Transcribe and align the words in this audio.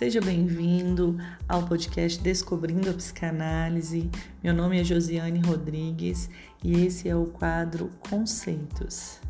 Seja 0.00 0.18
bem-vindo 0.18 1.18
ao 1.46 1.66
podcast 1.66 2.18
Descobrindo 2.22 2.88
a 2.88 2.94
Psicanálise. 2.94 4.08
Meu 4.42 4.54
nome 4.54 4.80
é 4.80 4.82
Josiane 4.82 5.40
Rodrigues 5.40 6.30
e 6.64 6.86
esse 6.86 7.06
é 7.06 7.14
o 7.14 7.26
quadro 7.26 7.90
Conceitos. 8.08 9.20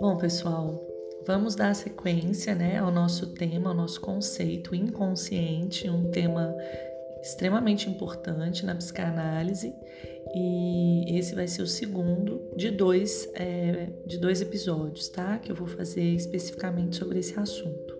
Bom, 0.00 0.16
pessoal, 0.18 0.80
vamos 1.26 1.56
dar 1.56 1.74
sequência 1.74 2.54
né, 2.54 2.78
ao 2.78 2.92
nosso 2.92 3.34
tema, 3.34 3.70
ao 3.70 3.74
nosso 3.74 4.00
conceito 4.00 4.72
inconsciente, 4.72 5.90
um 5.90 6.12
tema 6.12 6.54
extremamente 7.20 7.90
importante 7.90 8.64
na 8.64 8.76
psicanálise 8.76 9.74
e 10.34 11.18
esse 11.18 11.34
vai 11.34 11.48
ser 11.48 11.62
o 11.62 11.66
segundo 11.66 12.40
de 12.56 12.70
dois, 12.70 13.28
é, 13.34 13.88
de 14.06 14.18
dois 14.18 14.40
episódios, 14.40 15.08
tá? 15.08 15.38
Que 15.38 15.50
eu 15.50 15.56
vou 15.56 15.66
fazer 15.66 16.04
especificamente 16.14 16.96
sobre 16.96 17.18
esse 17.18 17.38
assunto. 17.38 17.98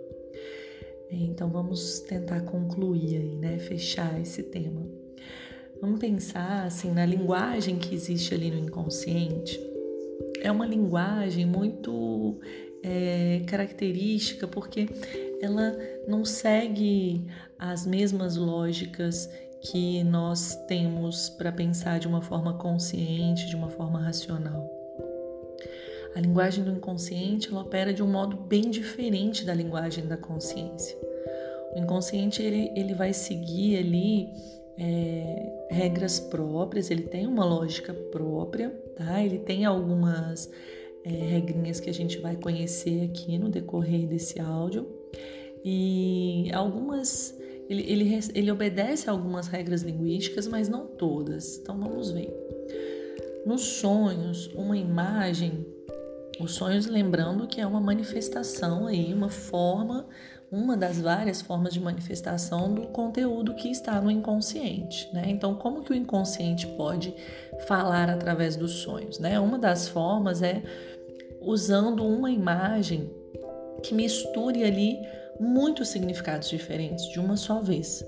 Então 1.11 1.51
vamos 1.51 2.01
tentar 2.01 2.43
concluir 2.43 3.17
aí, 3.17 3.37
né? 3.37 3.59
Fechar 3.59 4.21
esse 4.21 4.45
tema. 4.45 4.87
Vamos 5.81 5.99
pensar 5.99 6.67
assim 6.67 6.93
na 6.93 7.05
linguagem 7.05 7.79
que 7.79 7.95
existe 7.95 8.33
ali 8.33 8.51
no 8.51 8.59
inconsciente. 8.59 9.59
É 10.41 10.53
uma 10.53 10.67
linguagem 10.67 11.45
muito 11.47 12.39
é, 12.83 13.43
característica 13.47 14.47
porque 14.47 14.89
ela 15.41 15.77
não 16.07 16.25
segue 16.25 17.27
as 17.59 17.87
mesmas 17.87 18.37
lógicas 18.37 19.29
que 19.61 20.03
nós 20.05 20.55
temos 20.67 21.29
para 21.29 21.53
pensar 21.53 21.99
de 21.99 22.09
uma 22.09 22.23
forma 22.23 22.55
consciente, 22.55 23.47
de 23.47 23.57
uma 23.57 23.69
forma 23.69 24.01
racional. 24.01 24.69
A 26.15 26.21
linguagem 26.21 26.65
do 26.65 26.73
inconsciente 26.73 27.49
ela 27.49 27.61
opera 27.61 27.93
de 27.93 28.03
um 28.03 28.11
modo 28.11 28.37
bem 28.37 28.71
diferente 28.71 29.45
da 29.45 29.55
linguagem 29.55 30.07
da 30.07 30.17
consciência. 30.17 30.97
O 31.75 31.79
inconsciente 31.79 32.43
ele, 32.43 32.73
ele 32.75 32.95
vai 32.95 33.13
seguir 33.13 33.77
ali 33.77 34.29
é, 34.77 35.67
regras 35.71 36.19
próprias, 36.19 36.91
ele 36.91 37.03
tem 37.03 37.27
uma 37.27 37.45
lógica 37.45 37.95
própria, 37.95 38.71
tá? 38.97 39.23
Ele 39.23 39.39
tem 39.39 39.65
algumas 39.65 40.51
é, 41.05 41.11
regrinhas 41.11 41.79
que 41.79 41.89
a 41.89 41.95
gente 41.95 42.19
vai 42.19 42.35
conhecer 42.35 43.05
aqui 43.05 43.39
no 43.39 43.49
decorrer 43.49 44.07
desse 44.09 44.41
áudio 44.41 44.89
e 45.65 46.51
algumas 46.53 47.39
ele, 47.71 47.85
ele, 47.89 48.21
ele 48.35 48.51
obedece 48.51 49.09
a 49.09 49.13
algumas 49.13 49.47
regras 49.47 49.83
linguísticas, 49.83 50.49
mas 50.49 50.69
não 50.69 50.89
todas. 50.89 51.59
Então 51.59 51.79
vamos 51.79 52.11
ver. 52.11 52.35
Nos 53.47 53.63
sonhos, 53.63 54.49
uma 54.49 54.77
imagem, 54.77 55.65
os 56.41 56.53
sonhos 56.53 56.87
lembrando 56.87 57.47
que 57.47 57.61
é 57.61 57.67
uma 57.67 57.81
manifestação 57.81 58.89
aí, 58.89 59.15
uma 59.15 59.29
forma, 59.29 60.09
uma 60.51 60.77
das 60.77 61.01
várias 61.01 61.41
formas 61.41 61.73
de 61.73 61.79
manifestação 61.79 62.75
do 62.75 62.89
conteúdo 62.89 63.55
que 63.55 63.71
está 63.71 64.01
no 64.01 64.11
inconsciente, 64.11 65.09
né? 65.15 65.23
Então, 65.29 65.55
como 65.55 65.85
que 65.85 65.93
o 65.93 65.97
inconsciente 65.97 66.67
pode 66.77 67.15
falar 67.69 68.11
através 68.11 68.57
dos 68.57 68.73
sonhos, 68.73 69.21
né? 69.21 69.39
Uma 69.39 69.59
das 69.61 69.89
formas 69.89 70.43
é 70.43 70.61
usando 71.41 72.05
uma 72.05 72.33
imagem 72.33 73.09
que 73.81 73.95
misture 73.95 74.65
ali 74.65 74.99
muitos 75.41 75.89
significados 75.89 76.49
diferentes 76.49 77.09
de 77.09 77.19
uma 77.19 77.37
só 77.37 77.61
vez, 77.61 78.05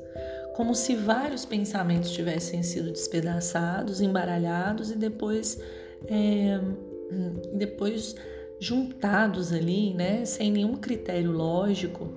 como 0.54 0.74
se 0.74 0.94
vários 0.94 1.46
pensamentos 1.46 2.10
tivessem 2.10 2.62
sido 2.62 2.92
despedaçados, 2.92 4.02
embaralhados 4.02 4.90
e 4.90 4.96
depois, 4.96 5.58
é, 6.06 6.60
depois 7.54 8.14
juntados 8.60 9.52
ali, 9.52 9.94
né, 9.94 10.24
sem 10.24 10.52
nenhum 10.52 10.76
critério 10.76 11.32
lógico 11.32 12.12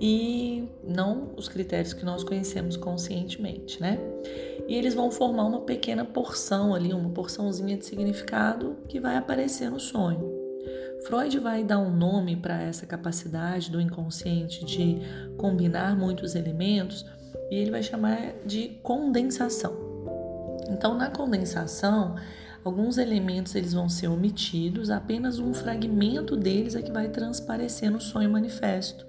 e 0.00 0.68
não 0.82 1.30
os 1.36 1.48
critérios 1.48 1.92
que 1.92 2.04
nós 2.04 2.24
conhecemos 2.24 2.76
conscientemente, 2.76 3.80
né? 3.80 3.98
E 4.66 4.74
eles 4.74 4.94
vão 4.94 5.10
formar 5.10 5.44
uma 5.44 5.60
pequena 5.60 6.04
porção 6.04 6.74
ali, 6.74 6.92
uma 6.92 7.10
porçãozinha 7.10 7.76
de 7.76 7.84
significado 7.84 8.76
que 8.88 8.98
vai 8.98 9.16
aparecer 9.16 9.70
no 9.70 9.78
sonho. 9.78 10.39
Freud 11.06 11.38
vai 11.38 11.64
dar 11.64 11.78
um 11.78 11.90
nome 11.90 12.36
para 12.36 12.62
essa 12.62 12.86
capacidade 12.86 13.70
do 13.70 13.80
inconsciente 13.80 14.64
de 14.64 14.98
combinar 15.36 15.96
muitos 15.96 16.34
elementos 16.34 17.06
e 17.50 17.56
ele 17.56 17.70
vai 17.70 17.82
chamar 17.82 18.34
de 18.44 18.80
condensação. 18.82 19.74
Então, 20.68 20.94
na 20.94 21.10
condensação, 21.10 22.16
alguns 22.64 22.98
elementos 22.98 23.54
eles 23.54 23.72
vão 23.72 23.88
ser 23.88 24.08
omitidos, 24.08 24.90
apenas 24.90 25.38
um 25.38 25.52
fragmento 25.52 26.36
deles 26.36 26.74
é 26.74 26.82
que 26.82 26.92
vai 26.92 27.08
transparecer 27.08 27.90
no 27.90 28.00
sonho 28.00 28.30
manifesto. 28.30 29.06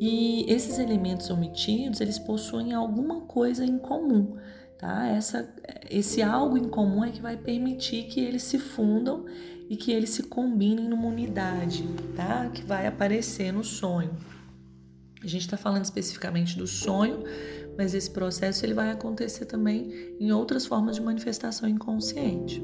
E 0.00 0.44
esses 0.48 0.78
elementos 0.78 1.30
omitidos, 1.30 2.00
eles 2.00 2.18
possuem 2.18 2.72
alguma 2.72 3.22
coisa 3.22 3.64
em 3.64 3.78
comum, 3.78 4.36
tá? 4.76 5.06
Essa, 5.06 5.48
esse 5.88 6.20
algo 6.20 6.58
em 6.58 6.68
comum 6.68 7.04
é 7.04 7.10
que 7.10 7.22
vai 7.22 7.36
permitir 7.36 8.04
que 8.04 8.20
eles 8.20 8.42
se 8.42 8.58
fundam 8.58 9.24
e 9.68 9.76
que 9.76 9.92
eles 9.92 10.10
se 10.10 10.24
combinem 10.24 10.88
numa 10.88 11.06
unidade, 11.06 11.84
tá? 12.14 12.48
Que 12.52 12.62
vai 12.62 12.86
aparecer 12.86 13.52
no 13.52 13.64
sonho. 13.64 14.10
A 15.22 15.26
gente 15.26 15.42
está 15.42 15.56
falando 15.56 15.84
especificamente 15.84 16.58
do 16.58 16.66
sonho, 16.66 17.22
mas 17.78 17.94
esse 17.94 18.10
processo 18.10 18.64
ele 18.66 18.74
vai 18.74 18.90
acontecer 18.90 19.46
também 19.46 20.16
em 20.18 20.32
outras 20.32 20.66
formas 20.66 20.96
de 20.96 21.02
manifestação 21.02 21.68
inconsciente. 21.68 22.62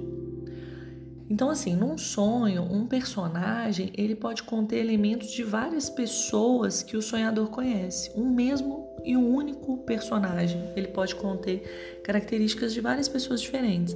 Então, 1.31 1.51
assim, 1.51 1.77
num 1.77 1.99
sonho, 1.99 2.63
um 2.63 2.87
personagem 2.87 3.93
ele 3.97 4.15
pode 4.15 4.43
conter 4.43 4.79
elementos 4.79 5.31
de 5.31 5.43
várias 5.43 5.91
pessoas 5.91 6.83
que 6.83 6.97
o 6.97 7.03
sonhador 7.03 7.49
conhece. 7.49 8.11
Um 8.17 8.31
mesmo 8.31 8.89
e 9.05 9.17
um 9.17 9.35
único 9.35 9.79
personagem 9.79 10.73
ele 10.75 10.89
pode 10.89 11.15
conter 11.15 12.01
características 12.03 12.73
de 12.73 12.81
várias 12.81 13.09
pessoas 13.09 13.41
diferentes 13.41 13.95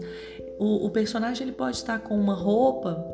o, 0.62 0.86
o 0.86 0.90
personagem 0.90 1.44
ele 1.44 1.52
pode 1.52 1.76
estar 1.76 1.98
com 1.98 2.16
uma 2.16 2.34
roupa 2.34 3.04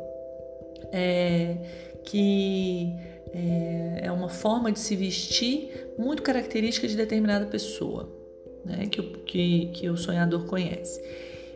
é, 0.91 1.57
que 2.05 2.93
é, 3.33 4.01
é, 4.03 4.11
uma 4.11 4.29
forma 4.29 4.71
de 4.71 4.79
se 4.79 4.95
vestir 4.95 5.93
muito 5.97 6.21
característica 6.21 6.87
de 6.87 6.95
determinada 6.95 7.47
pessoa, 7.47 8.07
né, 8.63 8.85
que, 8.85 9.01
que, 9.01 9.65
que 9.73 9.89
o 9.89 9.97
sonhador 9.97 10.45
conhece. 10.45 11.01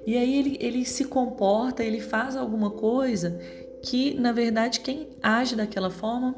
E 0.06 0.18
aí 0.18 0.38
ele, 0.38 0.58
ele 0.60 0.84
se 0.84 1.06
comporta, 1.06 1.84
ele 1.84 2.02
faz 2.02 2.36
alguma 2.36 2.72
coisa 2.72 3.40
que, 3.84 4.16
na 4.16 4.32
verdade, 4.32 4.80
quem 4.80 5.10
age 5.22 5.56
daquela 5.56 5.92
forma 5.92 6.36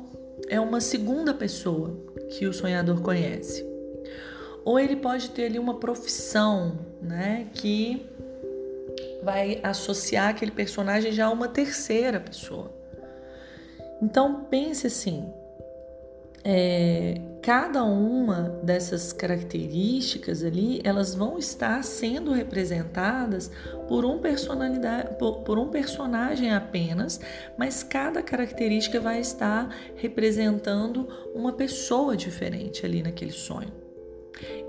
é 0.50 0.60
uma 0.60 0.82
segunda 0.82 1.34
pessoa 1.34 1.98
que 2.32 2.46
o 2.46 2.54
sonhador 2.54 3.02
conhece. 3.02 3.66
Ou 4.66 4.78
ele 4.80 4.98
pode 4.98 5.30
ter 5.30 5.46
ali 5.46 5.60
uma 5.60 5.76
profissão, 5.76 6.78
né, 7.02 7.48
que 7.54 8.06
vai 9.26 9.60
associar 9.64 10.30
aquele 10.30 10.52
personagem 10.52 11.12
já 11.12 11.26
a 11.26 11.32
uma 11.32 11.48
terceira 11.48 12.20
pessoa. 12.20 12.72
Então 14.00 14.46
pense 14.50 14.86
assim: 14.86 15.34
é, 16.44 17.20
cada 17.42 17.84
uma 17.84 18.60
dessas 18.62 19.12
características 19.12 20.44
ali, 20.44 20.80
elas 20.84 21.16
vão 21.16 21.40
estar 21.40 21.84
sendo 21.84 22.32
representadas 22.32 23.50
por 23.88 24.06
um 24.06 24.20
personalidade, 24.20 25.16
por, 25.18 25.40
por 25.40 25.58
um 25.58 25.70
personagem 25.70 26.54
apenas, 26.54 27.20
mas 27.58 27.82
cada 27.82 28.22
característica 28.22 29.00
vai 29.00 29.20
estar 29.20 29.76
representando 29.96 31.08
uma 31.34 31.52
pessoa 31.52 32.16
diferente 32.16 32.86
ali 32.86 33.02
naquele 33.02 33.32
sonho. 33.32 33.86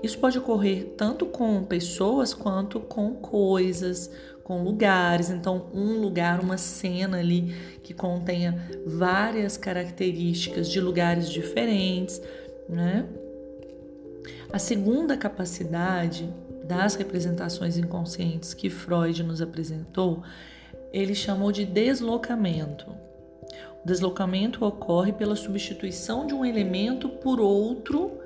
Isso 0.01 0.17
pode 0.19 0.37
ocorrer 0.37 0.93
tanto 0.95 1.25
com 1.25 1.63
pessoas 1.63 2.33
quanto 2.33 2.79
com 2.79 3.13
coisas, 3.15 4.09
com 4.47 4.63
lugares. 4.63 5.29
Então, 5.29 5.65
um 5.73 5.99
lugar, 5.99 6.39
uma 6.39 6.57
cena 6.57 7.17
ali 7.19 7.53
que 7.83 7.93
contenha 7.93 8.65
várias 8.85 9.57
características 9.57 10.69
de 10.69 10.79
lugares 10.79 11.29
diferentes, 11.29 12.21
né? 12.69 13.05
A 14.49 14.57
segunda 14.57 15.17
capacidade 15.17 16.33
das 16.63 16.95
representações 16.95 17.77
inconscientes 17.77 18.53
que 18.53 18.69
Freud 18.69 19.21
nos 19.21 19.41
apresentou, 19.41 20.23
ele 20.93 21.13
chamou 21.13 21.51
de 21.51 21.65
deslocamento. 21.65 22.89
O 23.83 23.85
deslocamento 23.85 24.63
ocorre 24.63 25.11
pela 25.11 25.35
substituição 25.35 26.25
de 26.25 26.33
um 26.33 26.45
elemento 26.45 27.09
por 27.09 27.41
outro 27.41 28.17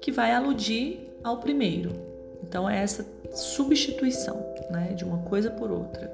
que 0.00 0.10
vai 0.10 0.32
aludir 0.32 1.10
ao 1.22 1.36
primeiro. 1.36 2.05
Então 2.42 2.68
é 2.68 2.82
essa 2.82 3.06
substituição, 3.32 4.44
né, 4.70 4.94
de 4.94 5.04
uma 5.04 5.18
coisa 5.18 5.50
por 5.50 5.70
outra, 5.70 6.10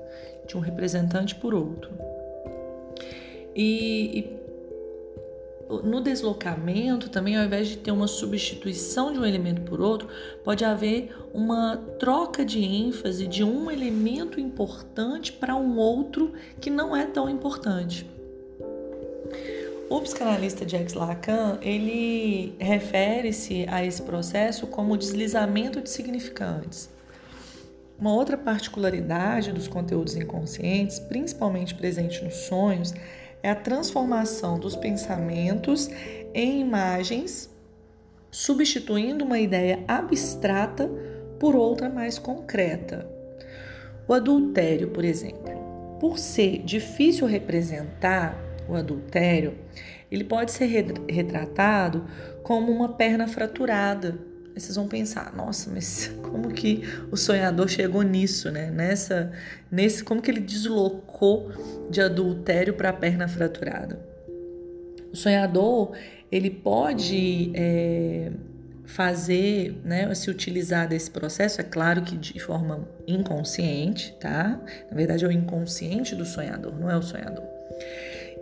de 0.46 0.56
um 0.56 0.60
representante 0.60 1.34
por 1.34 1.54
outro. 1.54 1.90
E, 3.54 4.18
e 4.18 4.42
no 5.82 6.00
deslocamento 6.00 7.08
também, 7.08 7.38
ao 7.38 7.44
invés 7.44 7.68
de 7.68 7.78
ter 7.78 7.90
uma 7.90 8.06
substituição 8.06 9.12
de 9.12 9.18
um 9.18 9.24
elemento 9.24 9.62
por 9.62 9.80
outro, 9.80 10.08
pode 10.44 10.64
haver 10.64 11.14
uma 11.32 11.76
troca 11.98 12.44
de 12.44 12.62
ênfase 12.62 13.26
de 13.26 13.42
um 13.42 13.70
elemento 13.70 14.38
importante 14.38 15.32
para 15.32 15.56
um 15.56 15.78
outro 15.78 16.32
que 16.60 16.68
não 16.68 16.94
é 16.94 17.06
tão 17.06 17.28
importante. 17.28 18.06
O 19.92 20.00
psicanalista 20.00 20.66
Jacques 20.66 20.94
Lacan, 20.94 21.58
ele 21.60 22.56
refere-se 22.58 23.66
a 23.68 23.84
esse 23.84 24.00
processo 24.00 24.66
como 24.66 24.96
deslizamento 24.96 25.82
de 25.82 25.90
significantes. 25.90 26.88
Uma 27.98 28.14
outra 28.14 28.38
particularidade 28.38 29.52
dos 29.52 29.68
conteúdos 29.68 30.16
inconscientes, 30.16 30.98
principalmente 30.98 31.74
presente 31.74 32.24
nos 32.24 32.36
sonhos, 32.36 32.94
é 33.42 33.50
a 33.50 33.54
transformação 33.54 34.58
dos 34.58 34.74
pensamentos 34.74 35.90
em 36.32 36.62
imagens, 36.62 37.50
substituindo 38.30 39.26
uma 39.26 39.38
ideia 39.38 39.84
abstrata 39.86 40.90
por 41.38 41.54
outra 41.54 41.90
mais 41.90 42.18
concreta. 42.18 43.06
O 44.08 44.14
adultério, 44.14 44.88
por 44.88 45.04
exemplo, 45.04 45.52
por 46.00 46.18
ser 46.18 46.62
difícil 46.62 47.26
representar 47.26 48.51
o 48.74 48.76
adultério, 48.76 49.54
ele 50.10 50.24
pode 50.24 50.52
ser 50.52 50.66
retratado 51.08 52.04
como 52.42 52.70
uma 52.70 52.90
perna 52.90 53.26
fraturada. 53.26 54.18
Aí 54.54 54.60
vocês 54.60 54.76
vão 54.76 54.86
pensar, 54.86 55.34
nossa, 55.34 55.70
mas 55.72 56.08
como 56.22 56.52
que 56.52 56.82
o 57.10 57.16
sonhador 57.16 57.68
chegou 57.68 58.02
nisso, 58.02 58.50
né? 58.50 58.70
Nessa, 58.70 59.32
nesse, 59.70 60.04
como 60.04 60.20
que 60.20 60.30
ele 60.30 60.40
deslocou 60.40 61.50
de 61.90 62.00
adultério 62.00 62.74
para 62.74 62.90
a 62.90 62.92
perna 62.92 63.26
fraturada? 63.26 63.98
O 65.12 65.16
sonhador 65.16 65.92
ele 66.30 66.50
pode 66.50 67.50
é, 67.54 68.32
fazer, 68.84 69.80
né, 69.84 70.14
se 70.14 70.30
utilizar 70.30 70.88
desse 70.88 71.10
processo, 71.10 71.60
é 71.60 71.64
claro 71.64 72.02
que 72.02 72.16
de 72.16 72.38
forma 72.38 72.88
inconsciente, 73.06 74.14
tá? 74.20 74.60
Na 74.90 74.96
verdade 74.96 75.24
é 75.24 75.28
o 75.28 75.32
inconsciente 75.32 76.14
do 76.14 76.24
sonhador, 76.24 76.78
não 76.78 76.90
é 76.90 76.96
o 76.96 77.02
sonhador. 77.02 77.44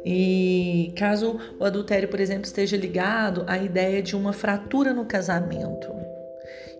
E 0.05 0.93
caso 0.97 1.39
o 1.59 1.65
adultério, 1.65 2.09
por 2.09 2.21
exemplo, 2.21 2.45
esteja 2.45 2.77
ligado 2.77 3.45
à 3.47 3.59
ideia 3.59 4.03
de 4.03 4.17
uma 4.17 4.33
fratura 4.33 4.93
no 4.93 5.05
casamento. 5.05 5.89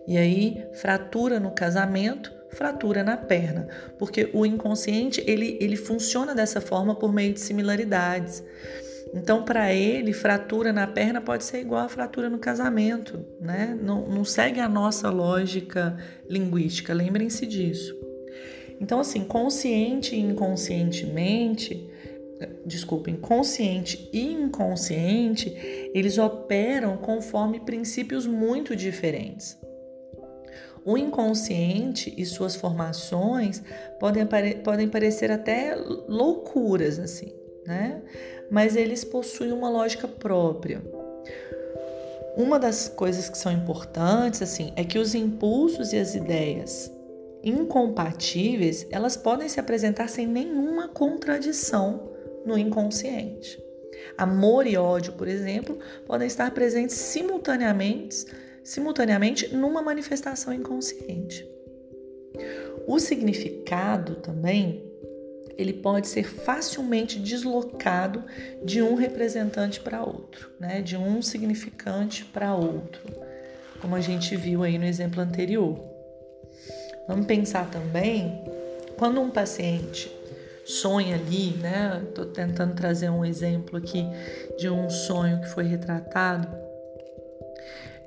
E 0.07 0.17
aí, 0.17 0.65
fratura 0.73 1.39
no 1.39 1.51
casamento, 1.51 2.33
fratura 2.49 3.03
na 3.03 3.15
perna, 3.15 3.67
porque 3.97 4.29
o 4.33 4.45
inconsciente 4.45 5.23
ele, 5.25 5.57
ele 5.61 5.75
funciona 5.75 6.35
dessa 6.35 6.59
forma 6.59 6.95
por 6.95 7.13
meio 7.13 7.33
de 7.33 7.39
similaridades. 7.39 8.43
Então, 9.13 9.43
para 9.43 9.73
ele, 9.73 10.13
fratura 10.13 10.71
na 10.71 10.87
perna 10.87 11.19
pode 11.19 11.43
ser 11.43 11.59
igual 11.59 11.85
a 11.85 11.89
fratura 11.89 12.29
no 12.29 12.39
casamento, 12.39 13.25
né? 13.39 13.77
Não, 13.81 14.07
não 14.07 14.23
segue 14.23 14.59
a 14.59 14.69
nossa 14.69 15.09
lógica 15.09 15.97
linguística, 16.29 16.93
lembrem-se 16.93 17.45
disso. 17.45 17.93
Então, 18.79 18.99
assim, 18.99 19.23
consciente 19.25 20.15
e 20.15 20.19
inconscientemente, 20.19 21.90
desculpem, 22.65 23.15
consciente 23.15 24.09
e 24.13 24.31
inconsciente, 24.31 25.49
eles 25.93 26.17
operam 26.17 26.97
conforme 26.97 27.59
princípios 27.59 28.25
muito 28.25 28.75
diferentes. 28.75 29.57
O 30.83 30.97
inconsciente 30.97 32.13
e 32.17 32.25
suas 32.25 32.55
formações 32.55 33.61
podem, 33.99 34.27
podem 34.63 34.89
parecer 34.89 35.31
até 35.31 35.75
loucuras, 36.07 36.97
assim, 36.97 37.31
né? 37.65 38.01
Mas 38.49 38.75
eles 38.75 39.03
possuem 39.03 39.51
uma 39.51 39.69
lógica 39.69 40.07
própria. 40.07 40.81
Uma 42.35 42.57
das 42.57 42.89
coisas 42.89 43.29
que 43.29 43.37
são 43.37 43.51
importantes, 43.51 44.41
assim, 44.41 44.73
é 44.75 44.83
que 44.83 44.97
os 44.97 45.13
impulsos 45.13 45.93
e 45.93 45.97
as 45.97 46.15
ideias 46.15 46.91
incompatíveis, 47.43 48.85
elas 48.91 49.17
podem 49.17 49.49
se 49.49 49.59
apresentar 49.59 50.07
sem 50.07 50.27
nenhuma 50.27 50.87
contradição 50.87 52.11
no 52.45 52.57
inconsciente. 52.57 53.61
Amor 54.17 54.67
e 54.67 54.77
ódio, 54.77 55.13
por 55.13 55.27
exemplo, 55.27 55.77
podem 56.05 56.27
estar 56.27 56.51
presentes 56.51 56.95
simultaneamente, 56.95 58.25
simultaneamente 58.63 59.53
numa 59.53 59.81
manifestação 59.81 60.53
inconsciente. 60.53 61.47
O 62.87 62.99
significado 62.99 64.15
também 64.15 64.91
ele 65.57 65.73
pode 65.73 66.07
ser 66.07 66.23
facilmente 66.23 67.19
deslocado 67.19 68.23
de 68.63 68.81
um 68.81 68.95
representante 68.95 69.79
para 69.79 70.03
outro, 70.03 70.49
né? 70.59 70.81
de 70.81 70.97
um 70.97 71.21
significante 71.21 72.25
para 72.25 72.55
outro, 72.55 73.01
como 73.79 73.95
a 73.95 74.01
gente 74.01 74.35
viu 74.35 74.63
aí 74.63 74.77
no 74.77 74.85
exemplo 74.85 75.21
anterior. 75.21 75.79
Vamos 77.07 77.25
pensar 77.25 77.69
também 77.69 78.43
quando 78.97 79.21
um 79.21 79.29
paciente 79.29 80.11
sonha 80.65 81.15
ali, 81.15 81.57
né? 81.57 82.01
Estou 82.07 82.25
tentando 82.25 82.73
trazer 82.73 83.09
um 83.09 83.25
exemplo 83.25 83.77
aqui 83.77 84.05
de 84.57 84.69
um 84.69 84.89
sonho 84.89 85.41
que 85.41 85.47
foi 85.49 85.63
retratado 85.63 86.47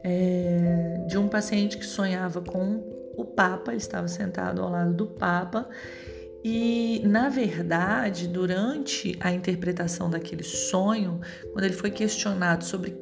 é, 0.02 1.04
de 1.08 1.16
um 1.16 1.28
paciente 1.28 1.78
que 1.78 1.86
sonhava 1.86 2.40
com 2.40 2.82
o 3.16 3.24
Papa, 3.24 3.70
ele 3.70 3.78
estava 3.78 4.06
sentado 4.08 4.60
ao 4.60 4.70
lado 4.70 4.92
do 4.92 5.06
Papa 5.06 5.68
e, 6.44 7.00
na 7.06 7.30
verdade, 7.30 8.28
durante 8.28 9.16
a 9.18 9.32
interpretação 9.32 10.10
daquele 10.10 10.42
sonho, 10.42 11.18
quando 11.52 11.64
ele 11.64 11.72
foi 11.72 11.90
questionado 11.90 12.64
sobre 12.64 12.94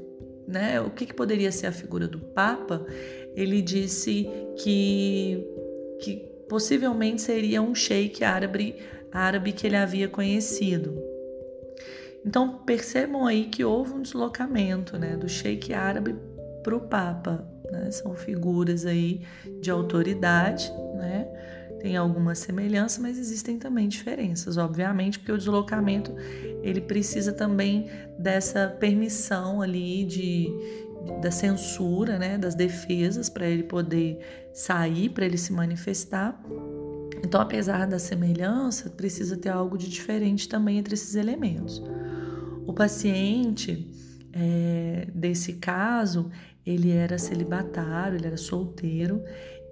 né, 0.47 0.81
o 0.81 0.91
que, 0.91 1.07
que 1.07 1.15
poderia 1.15 1.51
ser 1.51 1.67
a 1.67 1.73
figura 1.73 2.07
do 2.07 2.21
Papa, 2.21 2.87
ele 3.35 3.61
disse 3.61 4.31
que, 4.63 5.45
que 6.01 6.32
possivelmente 6.49 7.23
seria 7.23 7.63
um 7.63 7.75
sheik 7.75 8.25
árabe 8.25 8.77
árabe 9.13 9.53
que 9.53 9.67
ele 9.67 9.77
havia 9.77 10.09
conhecido. 10.09 10.99
Então 12.25 12.59
percebam 12.65 13.27
aí 13.27 13.45
que 13.45 13.65
houve 13.65 13.93
um 13.93 14.01
deslocamento 14.01 14.97
né, 14.97 15.17
do 15.17 15.29
sheik 15.29 15.75
árabe 15.75 16.17
para 16.63 16.75
o 16.75 16.81
Papa. 16.81 17.47
Né? 17.71 17.91
São 17.91 18.15
figuras 18.15 18.87
aí 18.87 19.21
de 19.61 19.71
autoridade, 19.71 20.73
né? 20.95 21.29
tem 21.83 21.97
alguma 21.97 22.33
semelhança, 22.37 23.03
mas 23.03 23.19
existem 23.19 23.59
também 23.59 23.89
diferenças, 23.89 24.57
obviamente, 24.57 25.19
porque 25.19 25.33
o 25.33 25.37
deslocamento 25.37 26.15
ele 26.63 26.81
precisa 26.81 27.33
também 27.33 27.91
dessa 28.17 28.69
permissão 28.69 29.61
ali 29.61 30.05
de, 30.05 30.49
da 31.21 31.31
censura, 31.31 32.19
né, 32.19 32.39
das 32.39 32.55
defesas 32.55 33.29
para 33.29 33.47
ele 33.47 33.63
poder 33.63 34.19
sair, 34.53 35.09
para 35.09 35.25
ele 35.25 35.39
se 35.39 35.53
manifestar. 35.53 36.41
Então, 37.25 37.41
apesar 37.41 37.87
da 37.87 37.99
semelhança, 37.99 38.91
precisa 38.91 39.37
ter 39.37 39.49
algo 39.49 39.79
de 39.79 39.89
diferente 39.89 40.49
também 40.49 40.79
entre 40.79 40.95
esses 40.95 41.15
elementos. 41.15 41.83
O 42.67 42.73
paciente 42.73 43.89
é, 44.33 45.07
desse 45.15 45.55
caso, 45.55 46.31
ele 46.65 46.91
era 46.91 47.19
celibatário, 47.19 48.17
ele 48.17 48.27
era 48.27 48.37
solteiro 48.37 49.23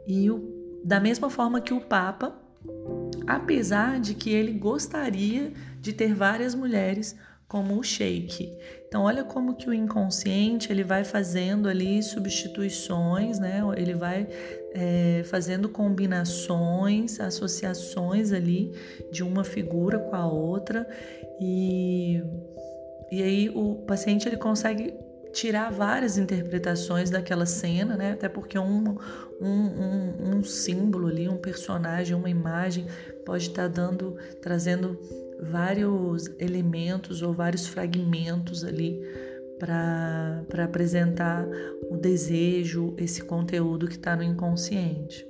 e 0.06 0.30
o, 0.30 0.80
da 0.84 1.00
mesma 1.00 1.30
forma 1.30 1.60
que 1.60 1.72
o 1.72 1.80
Papa, 1.80 2.36
apesar 3.26 4.00
de 4.00 4.14
que 4.14 4.30
ele 4.30 4.52
gostaria 4.52 5.52
de 5.80 5.92
ter 5.92 6.14
várias 6.14 6.54
mulheres 6.54 7.16
como 7.50 7.76
o 7.76 7.82
sheik. 7.82 8.56
Então 8.86 9.02
olha 9.02 9.24
como 9.24 9.56
que 9.56 9.68
o 9.68 9.74
inconsciente 9.74 10.70
ele 10.70 10.84
vai 10.84 11.02
fazendo 11.02 11.68
ali 11.68 12.00
substituições, 12.00 13.40
né? 13.40 13.60
Ele 13.76 13.92
vai 13.92 14.28
é, 14.72 15.22
fazendo 15.24 15.68
combinações, 15.68 17.18
associações 17.18 18.32
ali 18.32 18.72
de 19.10 19.24
uma 19.24 19.42
figura 19.42 19.98
com 19.98 20.14
a 20.14 20.28
outra 20.28 20.88
e, 21.40 22.22
e 23.10 23.20
aí 23.20 23.50
o 23.52 23.74
paciente 23.84 24.28
ele 24.28 24.36
consegue 24.36 24.94
tirar 25.32 25.72
várias 25.72 26.18
interpretações 26.18 27.10
daquela 27.10 27.46
cena, 27.46 27.96
né? 27.96 28.12
Até 28.12 28.28
porque 28.28 28.56
um, 28.60 28.96
um, 29.40 29.48
um, 29.48 30.36
um 30.36 30.44
símbolo 30.44 31.08
ali, 31.08 31.28
um 31.28 31.36
personagem, 31.36 32.14
uma 32.14 32.30
imagem 32.30 32.86
pode 33.26 33.48
estar 33.48 33.66
dando, 33.66 34.16
trazendo 34.40 34.96
vários 35.42 36.28
elementos 36.38 37.22
ou 37.22 37.32
vários 37.32 37.66
fragmentos 37.66 38.64
ali 38.64 39.00
para 39.58 40.64
apresentar 40.64 41.46
o 41.90 41.96
desejo, 41.96 42.94
esse 42.96 43.22
conteúdo 43.22 43.86
que 43.86 43.96
está 43.96 44.16
no 44.16 44.22
inconsciente. 44.22 45.26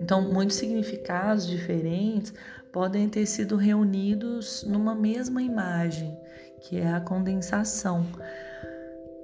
Então, 0.00 0.32
muitos 0.32 0.56
significados 0.56 1.46
diferentes 1.46 2.32
podem 2.72 3.08
ter 3.08 3.26
sido 3.26 3.56
reunidos 3.56 4.64
numa 4.64 4.94
mesma 4.94 5.42
imagem, 5.42 6.16
que 6.62 6.78
é 6.78 6.88
a 6.88 7.00
condensação. 7.00 8.06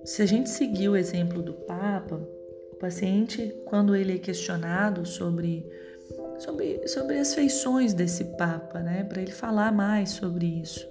Se 0.05 0.23
a 0.23 0.27
gente 0.27 0.51
seguir 0.51 0.89
o 0.89 0.97
exemplo 0.97 1.43
do 1.43 1.53
Papa, 1.53 2.17
o 2.73 2.77
paciente, 2.77 3.55
quando 3.65 3.95
ele 3.95 4.15
é 4.15 4.19
questionado 4.19 5.07
sobre 5.07 5.67
sobre, 6.43 6.87
sobre 6.89 7.19
as 7.19 7.35
feições 7.35 7.95
desse 7.95 8.25
Papa, 8.25 8.81
né? 8.81 9.05
Para 9.05 9.23
ele 9.23 9.33
falar 9.33 9.73
mais 9.73 10.11
sobre 10.11 10.47
isso. 10.47 10.87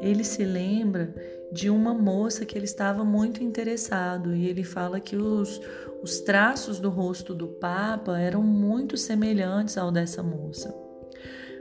Ele 0.00 0.24
se 0.24 0.44
lembra 0.44 1.12
de 1.50 1.70
uma 1.70 1.94
moça 1.94 2.44
que 2.44 2.56
ele 2.56 2.66
estava 2.66 3.04
muito 3.04 3.42
interessado 3.42 4.34
e 4.34 4.46
ele 4.48 4.62
fala 4.62 5.00
que 5.00 5.16
os, 5.16 5.60
os 6.02 6.20
traços 6.20 6.78
do 6.78 6.90
rosto 6.90 7.34
do 7.34 7.48
Papa 7.48 8.18
eram 8.18 8.42
muito 8.42 8.96
semelhantes 8.96 9.76
ao 9.76 9.90
dessa 9.90 10.22
moça. 10.22 10.74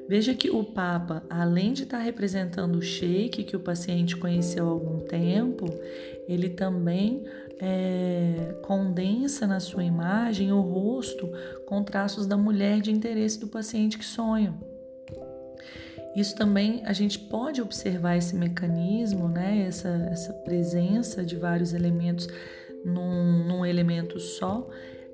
Veja 0.07 0.33
que 0.33 0.49
o 0.49 0.63
Papa, 0.63 1.23
além 1.29 1.73
de 1.73 1.83
estar 1.83 1.99
representando 1.99 2.77
o 2.77 2.81
sheik 2.81 3.43
que 3.43 3.57
o 3.57 3.59
paciente 3.59 4.15
conheceu 4.15 4.65
há 4.65 4.69
algum 4.69 4.99
tempo, 4.99 5.65
ele 6.27 6.49
também 6.49 7.25
é, 7.59 8.55
condensa 8.63 9.47
na 9.47 9.59
sua 9.59 9.83
imagem 9.83 10.51
o 10.51 10.61
rosto 10.61 11.29
com 11.65 11.83
traços 11.83 12.27
da 12.27 12.37
mulher 12.37 12.81
de 12.81 12.91
interesse 12.91 13.39
do 13.39 13.47
paciente 13.47 13.97
que 13.97 14.05
sonha. 14.05 14.53
Isso 16.15 16.35
também 16.35 16.81
a 16.85 16.93
gente 16.93 17.19
pode 17.19 17.61
observar 17.61 18.17
esse 18.17 18.35
mecanismo, 18.35 19.27
né? 19.27 19.65
essa, 19.67 19.89
essa 20.11 20.33
presença 20.33 21.23
de 21.23 21.35
vários 21.35 21.73
elementos 21.73 22.27
num, 22.83 23.43
num 23.45 23.65
elemento 23.65 24.19
só, 24.19 24.67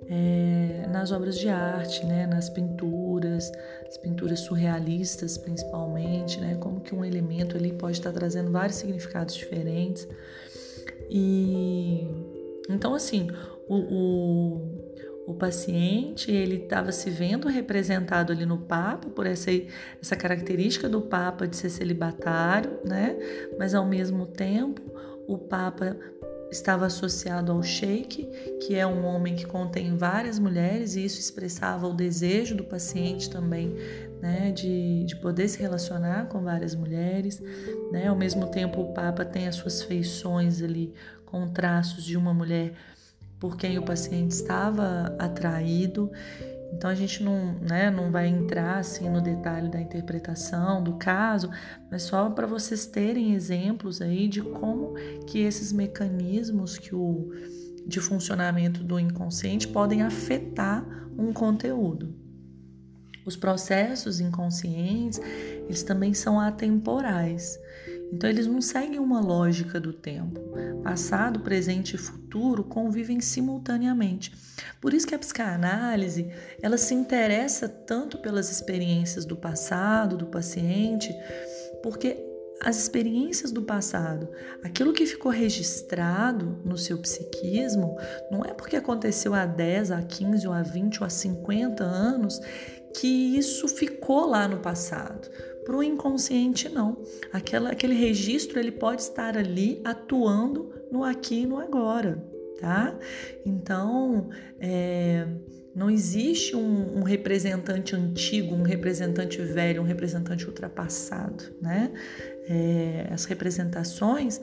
é, 0.07 0.87
nas 0.89 1.11
obras 1.11 1.37
de 1.37 1.49
arte, 1.49 2.05
né, 2.05 2.27
nas 2.27 2.49
pinturas, 2.49 3.51
as 3.87 3.97
pinturas 3.97 4.41
surrealistas 4.41 5.37
principalmente, 5.37 6.39
né, 6.39 6.55
como 6.55 6.81
que 6.81 6.93
um 6.93 7.05
elemento 7.05 7.57
ali 7.57 7.71
pode 7.73 7.97
estar 7.97 8.11
trazendo 8.11 8.51
vários 8.51 8.77
significados 8.77 9.35
diferentes. 9.35 10.07
E 11.09 12.07
então 12.69 12.93
assim, 12.93 13.27
o, 13.67 13.75
o, 13.75 15.31
o 15.31 15.33
paciente 15.33 16.31
ele 16.31 16.63
estava 16.63 16.91
se 16.91 17.09
vendo 17.09 17.47
representado 17.47 18.31
ali 18.31 18.45
no 18.45 18.57
Papa 18.57 19.09
por 19.09 19.25
essa, 19.25 19.49
essa 20.01 20.15
característica 20.15 20.89
do 20.89 21.01
Papa 21.01 21.47
de 21.47 21.55
ser 21.55 21.69
celibatário, 21.69 22.79
né? 22.85 23.17
Mas 23.57 23.73
ao 23.73 23.85
mesmo 23.85 24.25
tempo 24.25 24.81
o 25.27 25.37
Papa 25.37 25.97
estava 26.51 26.85
associado 26.85 27.51
ao 27.51 27.63
sheik, 27.63 28.29
que 28.61 28.75
é 28.75 28.85
um 28.85 29.05
homem 29.05 29.35
que 29.35 29.45
contém 29.45 29.97
várias 29.97 30.37
mulheres, 30.37 30.95
e 30.95 31.03
isso 31.03 31.19
expressava 31.19 31.87
o 31.87 31.93
desejo 31.93 32.55
do 32.55 32.63
paciente 32.63 33.29
também, 33.29 33.75
né, 34.23 34.53
de, 34.53 35.03
de 35.03 35.17
poder 35.17 35.49
se 35.49 35.59
relacionar 35.59 36.27
com 36.27 36.41
várias 36.41 36.73
mulheres. 36.73 37.43
Né? 37.91 38.07
Ao 38.07 38.15
mesmo 38.15 38.47
tempo, 38.47 38.79
o 38.79 38.93
Papa 38.93 39.25
tem 39.25 39.49
as 39.49 39.55
suas 39.55 39.83
feições 39.83 40.61
ali 40.61 40.93
com 41.25 41.45
traços 41.49 42.05
de 42.05 42.15
uma 42.15 42.33
mulher 42.33 42.71
por 43.37 43.57
quem 43.57 43.77
o 43.77 43.83
paciente 43.83 44.31
estava 44.31 45.13
atraído. 45.19 46.09
Então 46.71 46.89
a 46.89 46.95
gente 46.95 47.21
não, 47.21 47.55
né, 47.55 47.91
não 47.91 48.11
vai 48.11 48.27
entrar 48.27 48.77
assim 48.77 49.09
no 49.09 49.19
detalhe 49.19 49.67
da 49.67 49.81
interpretação 49.81 50.81
do 50.81 50.93
caso, 50.93 51.49
mas 51.91 52.03
só 52.03 52.29
para 52.29 52.47
vocês 52.47 52.85
terem 52.85 53.33
exemplos 53.33 54.01
aí 54.01 54.29
de 54.29 54.41
como 54.41 54.93
que 55.27 55.39
esses 55.39 55.73
mecanismos 55.73 56.77
que 56.77 56.95
o 56.95 57.29
de 57.85 57.99
funcionamento 57.99 58.81
do 58.81 58.97
inconsciente 58.97 59.67
podem 59.67 60.01
afetar 60.01 60.87
um 61.17 61.33
conteúdo. 61.33 62.22
Os 63.25 63.35
processos 63.35 64.19
inconscientes, 64.19 65.19
eles 65.65 65.83
também 65.83 66.13
são 66.13 66.39
atemporais. 66.39 67.57
Então, 68.11 68.29
eles 68.29 68.45
não 68.45 68.61
seguem 68.61 68.99
uma 68.99 69.19
lógica 69.19 69.79
do 69.79 69.91
tempo. 69.91 70.39
Passado, 70.83 71.39
presente 71.39 71.95
e 71.95 71.97
futuro 71.97 72.63
convivem 72.63 73.19
simultaneamente. 73.19 74.31
Por 74.79 74.93
isso 74.93 75.07
que 75.07 75.15
a 75.15 75.19
psicanálise, 75.19 76.29
ela 76.61 76.77
se 76.77 76.93
interessa 76.93 77.67
tanto 77.67 78.19
pelas 78.19 78.51
experiências 78.51 79.25
do 79.25 79.35
passado, 79.35 80.15
do 80.15 80.27
paciente, 80.27 81.11
porque 81.81 82.23
as 82.61 82.77
experiências 82.77 83.51
do 83.51 83.63
passado, 83.63 84.29
aquilo 84.63 84.93
que 84.93 85.05
ficou 85.05 85.31
registrado 85.31 86.61
no 86.63 86.77
seu 86.77 86.97
psiquismo, 86.97 87.97
não 88.31 88.45
é 88.45 88.53
porque 88.53 88.77
aconteceu 88.77 89.33
há 89.33 89.45
10, 89.45 89.91
há 89.91 90.01
15, 90.01 90.47
ou 90.47 90.53
há 90.53 90.61
20, 90.61 91.01
ou 91.01 91.05
há 91.05 91.09
50 91.09 91.83
anos 91.83 92.39
que 92.93 93.37
isso 93.37 93.67
ficou 93.67 94.27
lá 94.27 94.47
no 94.47 94.57
passado. 94.57 95.29
Para 95.65 95.77
o 95.77 95.83
inconsciente, 95.83 96.67
não. 96.69 97.01
Aquela, 97.31 97.71
aquele 97.71 97.95
registro 97.95 98.59
ele 98.59 98.71
pode 98.71 99.01
estar 99.01 99.37
ali 99.37 99.81
atuando 99.83 100.73
no 100.91 101.03
aqui 101.03 101.41
e 101.41 101.45
no 101.45 101.57
agora, 101.57 102.23
tá? 102.59 102.97
Então, 103.45 104.29
é, 104.59 105.25
não 105.73 105.89
existe 105.89 106.55
um, 106.55 106.99
um, 106.99 107.03
representante 107.03 107.95
antigo, 107.95 108.53
um 108.53 108.61
representante 108.61 109.41
velho, 109.41 109.81
um 109.81 109.85
representante 109.85 110.45
ultrapassado, 110.45 111.45
né? 111.61 111.91
É, 112.47 113.07
as 113.09 113.25
representações, 113.25 114.39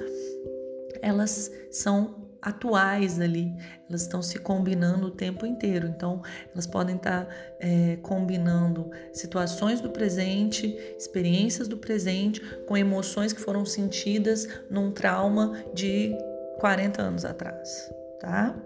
elas 1.02 1.52
são 1.70 2.19
atuais 2.42 3.20
ali, 3.20 3.54
elas 3.88 4.02
estão 4.02 4.22
se 4.22 4.38
combinando 4.38 5.06
o 5.06 5.10
tempo 5.10 5.44
inteiro. 5.44 5.86
Então, 5.86 6.22
elas 6.52 6.66
podem 6.66 6.96
estar 6.96 7.28
é, 7.58 7.96
combinando 8.02 8.90
situações 9.12 9.80
do 9.80 9.90
presente, 9.90 10.76
experiências 10.96 11.68
do 11.68 11.76
presente, 11.76 12.40
com 12.66 12.76
emoções 12.76 13.32
que 13.32 13.40
foram 13.40 13.64
sentidas 13.64 14.48
num 14.70 14.90
trauma 14.90 15.52
de 15.74 16.16
40 16.58 17.02
anos 17.02 17.24
atrás, 17.24 17.90
tá? 18.20 18.56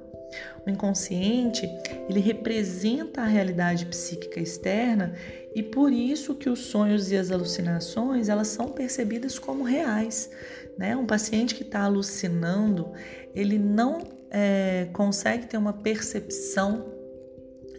O 0.66 0.70
inconsciente, 0.70 1.68
ele 2.08 2.20
representa 2.20 3.22
a 3.22 3.26
realidade 3.26 3.86
psíquica 3.86 4.40
externa 4.40 5.14
e 5.54 5.62
por 5.62 5.92
isso 5.92 6.34
que 6.34 6.50
os 6.50 6.60
sonhos 6.60 7.12
e 7.12 7.16
as 7.16 7.30
alucinações, 7.30 8.28
elas 8.28 8.48
são 8.48 8.68
percebidas 8.68 9.38
como 9.38 9.62
reais, 9.62 10.30
né? 10.76 10.96
Um 10.96 11.06
paciente 11.06 11.54
que 11.54 11.62
está 11.62 11.82
alucinando, 11.82 12.92
ele 13.34 13.58
não 13.58 14.00
é, 14.30 14.88
consegue 14.92 15.46
ter 15.46 15.56
uma 15.56 15.72
percepção 15.72 16.92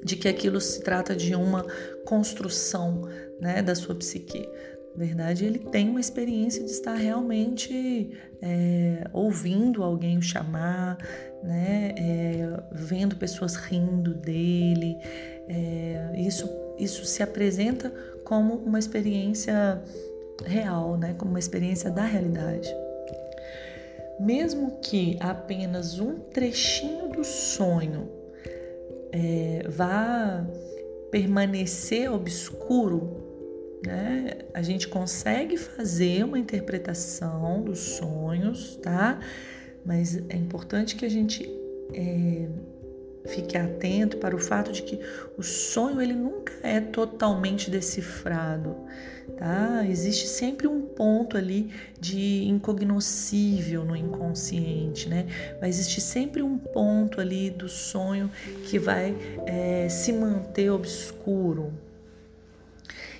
de 0.01 0.15
que 0.15 0.27
aquilo 0.27 0.61
se 0.61 0.81
trata 0.81 1.15
de 1.15 1.35
uma 1.35 1.65
construção 2.05 3.09
né, 3.41 3.61
da 3.61 3.75
sua 3.75 3.95
psique. 3.95 4.47
Na 4.95 5.03
verdade, 5.03 5.43
ele 5.43 5.59
tem 5.59 5.89
uma 5.89 5.99
experiência 5.99 6.63
de 6.63 6.71
estar 6.71 6.93
realmente 6.93 8.11
é, 8.41 9.03
ouvindo 9.11 9.83
alguém 9.83 10.17
o 10.17 10.21
chamar, 10.21 10.97
né, 11.43 11.93
é, 11.97 12.63
vendo 12.71 13.17
pessoas 13.17 13.55
rindo 13.55 14.13
dele. 14.13 14.95
É, 15.49 16.13
isso, 16.17 16.47
isso 16.77 17.05
se 17.05 17.21
apresenta 17.23 17.91
como 18.23 18.55
uma 18.55 18.79
experiência 18.79 19.81
real, 20.43 20.97
né, 20.97 21.15
como 21.17 21.31
uma 21.31 21.39
experiência 21.39 21.89
da 21.89 22.03
realidade. 22.03 22.73
Mesmo 24.19 24.79
que 24.81 25.17
apenas 25.19 25.99
um 25.99 26.19
trechinho 26.19 27.09
do 27.09 27.23
sonho 27.23 28.09
é, 29.11 29.63
vá 29.67 30.45
permanecer 31.11 32.11
obscuro, 32.11 33.79
né? 33.85 34.39
A 34.53 34.61
gente 34.61 34.87
consegue 34.87 35.57
fazer 35.57 36.23
uma 36.23 36.39
interpretação 36.39 37.61
dos 37.61 37.79
sonhos, 37.79 38.77
tá? 38.77 39.19
Mas 39.85 40.17
é 40.29 40.35
importante 40.35 40.95
que 40.95 41.05
a 41.05 41.09
gente 41.09 41.49
é, 41.93 42.47
fique 43.27 43.57
atento 43.57 44.17
para 44.17 44.35
o 44.35 44.39
fato 44.39 44.71
de 44.71 44.81
que 44.81 44.99
o 45.37 45.43
sonho 45.43 46.01
ele 46.01 46.13
nunca 46.13 46.53
é 46.63 46.79
totalmente 46.79 47.69
decifrado, 47.69 48.75
tá? 49.37 49.85
Existe 49.87 50.27
sempre 50.27 50.67
um 50.67 50.81
ponto 50.81 51.37
ali 51.37 51.71
de 51.99 52.45
incognoscível 52.45 53.83
no 53.83 53.95
inconsciente, 53.95 55.09
né? 55.09 55.25
Vai 55.59 55.69
existir 55.69 56.01
sempre 56.01 56.41
um 56.41 56.57
ponto 56.57 57.19
ali 57.19 57.49
do 57.49 57.67
sonho 57.67 58.29
que 58.65 58.77
vai 58.79 59.15
é, 59.45 59.87
se 59.89 60.13
manter 60.13 60.69
obscuro. 60.69 61.84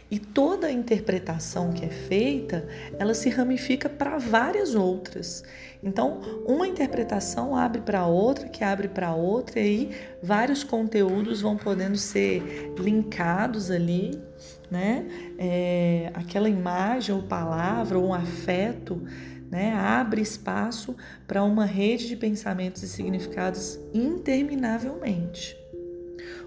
E 0.10 0.20
toda 0.20 0.68
a 0.68 0.72
interpretação 0.72 1.72
que 1.72 1.84
é 1.84 1.90
feita, 1.90 2.68
ela 3.00 3.16
se 3.16 3.30
ramifica 3.30 3.90
para 3.90 4.20
várias 4.20 4.76
outras. 4.76 5.44
Então, 5.84 6.22
uma 6.46 6.68
interpretação 6.68 7.56
abre 7.56 7.82
para 7.82 8.06
outra, 8.06 8.48
que 8.48 8.64
abre 8.64 8.88
para 8.88 9.16
outra, 9.16 9.60
e 9.60 9.64
aí 9.64 9.92
vários 10.22 10.64
conteúdos 10.64 11.42
vão 11.42 11.58
podendo 11.58 11.98
ser 11.98 12.72
linkados 12.78 13.72
ali, 13.72 14.22
né? 14.70 15.06
É, 15.40 16.12
aquela 16.14 16.50
imagem 16.50 17.14
ou 17.16 17.24
palavra 17.24 17.98
ou 17.98 18.08
um 18.08 18.14
afeto, 18.14 19.02
né? 19.50 19.74
Abre 19.74 20.22
espaço 20.22 20.96
para 21.28 21.44
uma 21.44 21.66
rede 21.66 22.08
de 22.08 22.16
pensamentos 22.16 22.84
e 22.84 22.88
significados 22.88 23.80
interminavelmente. 23.92 25.65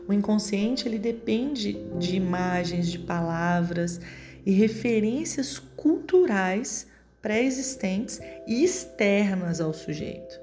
O 0.08 0.12
inconsciente 0.12 0.88
ele 0.88 0.99
depende 0.99 1.75
de 1.99 2.16
imagens, 2.16 2.90
de 2.90 2.99
palavras 2.99 4.00
e 4.44 4.50
referências 4.50 5.58
culturais 5.58 6.87
pré-existentes 7.20 8.20
e 8.47 8.64
externas 8.64 9.61
ao 9.61 9.75
sujeito. 9.75 10.40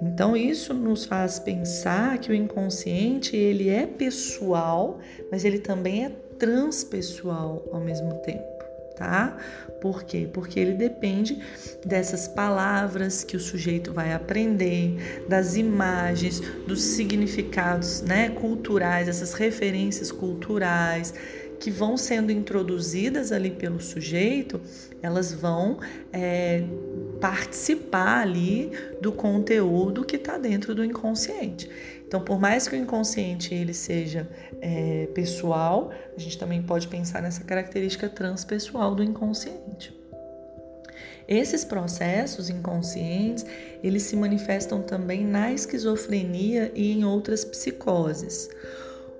Então 0.00 0.36
isso 0.36 0.72
nos 0.74 1.04
faz 1.04 1.38
pensar 1.38 2.18
que 2.18 2.30
o 2.30 2.34
inconsciente 2.34 3.36
ele 3.36 3.68
é 3.68 3.86
pessoal, 3.86 5.00
mas 5.30 5.44
ele 5.44 5.58
também 5.58 6.04
é 6.04 6.10
transpessoal 6.38 7.68
ao 7.72 7.80
mesmo 7.80 8.14
tempo. 8.20 8.51
Tá? 8.96 9.36
Por 9.80 10.04
quê? 10.04 10.28
Porque 10.32 10.60
ele 10.60 10.74
depende 10.74 11.42
dessas 11.84 12.28
palavras 12.28 13.24
que 13.24 13.36
o 13.36 13.40
sujeito 13.40 13.92
vai 13.92 14.12
aprender, 14.12 15.24
das 15.28 15.56
imagens, 15.56 16.40
dos 16.66 16.82
significados 16.82 18.02
né, 18.02 18.28
culturais, 18.30 19.08
essas 19.08 19.34
referências 19.34 20.12
culturais 20.12 21.12
que 21.62 21.70
vão 21.70 21.96
sendo 21.96 22.32
introduzidas 22.32 23.30
ali 23.30 23.48
pelo 23.50 23.80
sujeito, 23.80 24.60
elas 25.00 25.32
vão 25.32 25.78
é, 26.12 26.64
participar 27.20 28.20
ali 28.20 28.72
do 29.00 29.12
conteúdo 29.12 30.04
que 30.04 30.16
está 30.16 30.36
dentro 30.36 30.74
do 30.74 30.84
inconsciente. 30.84 31.70
Então, 32.12 32.20
por 32.20 32.38
mais 32.38 32.68
que 32.68 32.76
o 32.76 32.78
inconsciente 32.78 33.54
ele 33.54 33.72
seja 33.72 34.28
é, 34.60 35.08
pessoal, 35.14 35.90
a 36.14 36.20
gente 36.20 36.36
também 36.36 36.62
pode 36.62 36.86
pensar 36.86 37.22
nessa 37.22 37.42
característica 37.42 38.06
transpessoal 38.06 38.94
do 38.94 39.02
inconsciente. 39.02 39.98
Esses 41.26 41.64
processos 41.64 42.50
inconscientes, 42.50 43.46
eles 43.82 44.02
se 44.02 44.14
manifestam 44.14 44.82
também 44.82 45.24
na 45.24 45.54
esquizofrenia 45.54 46.70
e 46.74 46.92
em 46.92 47.02
outras 47.02 47.46
psicoses. 47.46 48.50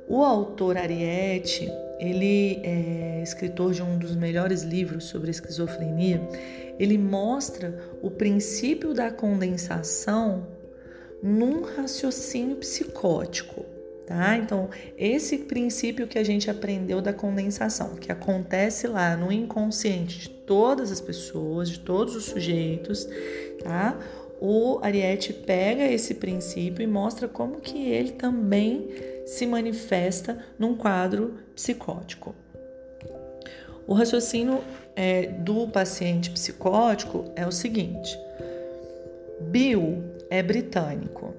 O 0.07 0.23
autor 0.23 0.77
Ariete, 0.77 1.73
ele 1.99 2.61
é 2.63 3.23
escritor 3.23 3.73
de 3.73 3.81
um 3.81 3.97
dos 3.97 4.15
melhores 4.15 4.65
livros 4.65 5.05
sobre 5.05 5.31
esquizofrenia, 5.31 6.21
ele 6.79 6.99
mostra 6.99 7.75
o 8.03 8.11
princípio 8.11 8.93
da 8.93 9.11
condensação 9.11 10.47
num 11.23 11.63
raciocínio 11.63 12.57
psicótico. 12.57 13.65
Tá? 14.07 14.37
Então, 14.37 14.69
esse 14.99 15.39
princípio 15.39 16.07
que 16.09 16.19
a 16.19 16.25
gente 16.25 16.51
aprendeu 16.51 17.01
da 17.01 17.13
condensação, 17.13 17.95
que 17.95 18.11
acontece 18.11 18.89
lá 18.89 19.17
no 19.17 19.31
inconsciente 19.31 20.19
de 20.19 20.29
todas 20.29 20.91
as 20.91 21.01
pessoas, 21.01 21.71
de 21.71 21.79
todos 21.79 22.17
os 22.17 22.25
sujeitos, 22.25 23.09
tá? 23.63 23.97
O 24.41 24.81
Ariete 24.83 25.33
pega 25.33 25.85
esse 25.85 26.15
princípio 26.15 26.83
e 26.83 26.87
mostra 26.87 27.29
como 27.29 27.61
que 27.61 27.89
ele 27.89 28.11
também 28.11 28.89
se 29.25 29.47
manifesta 29.47 30.45
num 30.59 30.77
quadro 30.77 31.39
psicótico. 31.55 32.35
O 33.87 33.95
raciocínio 33.95 34.63
é, 34.97 35.27
do 35.27 35.69
paciente 35.69 36.31
psicótico 36.31 37.31
é 37.37 37.47
o 37.47 37.53
seguinte: 37.53 38.19
Bill 39.41 40.12
é 40.33 40.43
britânico. 40.43 41.35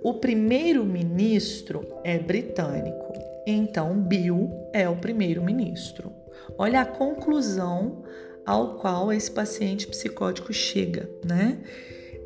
O 0.00 0.14
primeiro-ministro 0.14 1.84
é 2.04 2.16
britânico. 2.20 3.12
Então, 3.44 4.00
Bill 4.00 4.48
é 4.72 4.88
o 4.88 4.94
primeiro-ministro. 4.94 6.12
Olha 6.56 6.82
a 6.82 6.86
conclusão 6.86 8.04
ao 8.46 8.76
qual 8.76 9.12
esse 9.12 9.28
paciente 9.28 9.88
psicótico 9.88 10.52
chega, 10.52 11.10
né? 11.26 11.58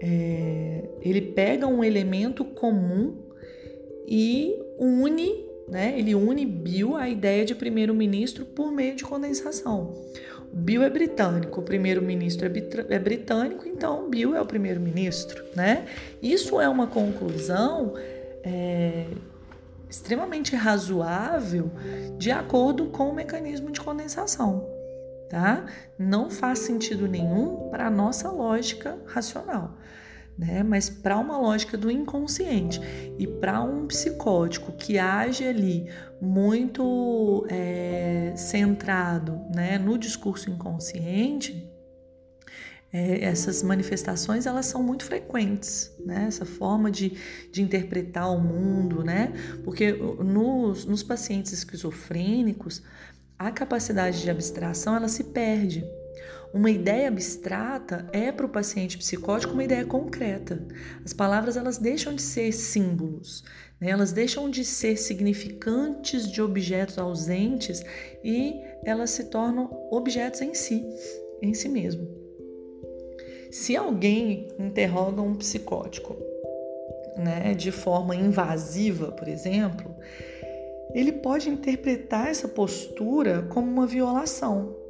É, 0.03 0.85
ele 1.01 1.23
pega 1.23 1.67
um 1.67 1.83
elemento 1.83 2.45
comum 2.45 3.17
e 4.07 4.55
une, 4.79 5.47
né? 5.67 5.99
Ele 5.99 6.15
une 6.15 6.45
Bill 6.45 6.95
à 6.95 7.09
ideia 7.09 7.43
de 7.47 7.55
primeiro-ministro 7.55 8.45
por 8.45 8.71
meio 8.71 8.95
de 8.95 9.05
condensação. 9.05 9.95
Bill 10.53 10.83
é 10.83 10.91
britânico, 10.91 11.61
o 11.61 11.63
primeiro-ministro 11.63 12.47
é, 12.47 12.95
é 12.95 12.99
britânico, 12.99 13.67
então 13.67 14.11
Bill 14.11 14.37
é 14.37 14.41
o 14.41 14.45
primeiro-ministro, 14.45 15.43
né? 15.57 15.87
Isso 16.23 16.61
é 16.61 16.69
uma 16.69 16.87
conclusão 16.87 17.95
é, 18.45 19.07
extremamente 19.89 20.55
razoável 20.55 21.71
de 22.19 22.31
acordo 22.31 22.87
com 22.87 23.09
o 23.09 23.15
mecanismo 23.15 23.71
de 23.71 23.81
condensação, 23.81 24.69
tá? 25.31 25.65
Não 25.99 26.31
faz 26.31 26.59
sentido 26.59 27.09
nenhum 27.09 27.71
para 27.71 27.87
a 27.87 27.91
nossa 27.91 28.31
lógica 28.31 28.99
racional 29.07 29.75
né? 30.39 30.63
Mas 30.63 30.89
para 30.89 31.19
uma 31.19 31.39
lógica 31.39 31.77
do 31.77 31.91
inconsciente 31.91 32.81
e 33.19 33.27
para 33.27 33.63
um 33.63 33.87
psicótico 33.87 34.73
que 34.73 34.99
age 34.99 35.45
ali 35.45 35.91
muito 36.21 37.47
é, 37.49 38.33
centrado, 38.37 39.41
né, 39.55 39.79
no 39.79 39.99
discurso 39.99 40.51
inconsciente, 40.51 41.69
é, 42.93 43.25
essas 43.25 43.63
manifestações 43.63 44.47
elas 44.47 44.67
são 44.67 44.83
muito 44.83 45.05
frequentes, 45.05 45.91
né? 46.05 46.27
Essa 46.29 46.45
forma 46.45 46.91
de, 46.91 47.17
de 47.51 47.63
interpretar 47.63 48.31
o 48.31 48.39
mundo, 48.39 49.03
né? 49.03 49.33
Porque 49.65 49.93
nos, 49.93 50.85
nos 50.85 51.03
pacientes 51.03 51.53
esquizofrênicos 51.53 52.83
a 53.39 53.51
capacidade 53.51 54.21
de 54.21 54.31
abstração 54.31 54.95
ela 54.95 55.09
se 55.09 55.25
perde. 55.25 55.85
Uma 56.53 56.71
ideia 56.71 57.09
abstrata 57.09 58.07
é 58.13 58.31
para 58.31 58.45
o 58.45 58.49
paciente 58.49 58.99
psicótico 58.99 59.55
uma 59.55 59.65
ideia 59.65 59.87
concreta. 59.87 60.63
As 61.03 61.15
palavras 61.15 61.57
elas 61.57 61.79
deixam 61.79 62.15
de 62.15 62.21
ser 62.21 62.53
símbolos, 62.53 63.43
né? 63.81 63.89
elas 63.89 64.13
deixam 64.13 64.51
de 64.51 64.63
ser 64.63 64.99
significantes 64.99 66.31
de 66.31 66.43
objetos 66.43 66.99
ausentes 66.99 67.83
e 68.23 68.61
elas 68.85 69.11
se 69.11 69.25
tornam 69.25 69.71
objetos 69.91 70.43
em 70.43 70.53
si, 70.53 70.85
em 71.41 71.55
si 71.55 71.71
mesmo. 71.71 72.07
Se 73.51 73.75
alguém 73.75 74.49
interroga 74.59 75.23
um 75.23 75.35
psicótico, 75.35 76.17
né, 77.17 77.55
de 77.55 77.71
forma 77.71 78.15
invasiva, 78.15 79.13
por 79.13 79.29
exemplo, 79.29 79.95
ele 80.95 81.13
pode 81.13 81.49
interpretar 81.49 82.29
essa 82.29 82.49
postura 82.49 83.43
como 83.43 83.71
uma 83.71 83.87
violação 83.87 84.82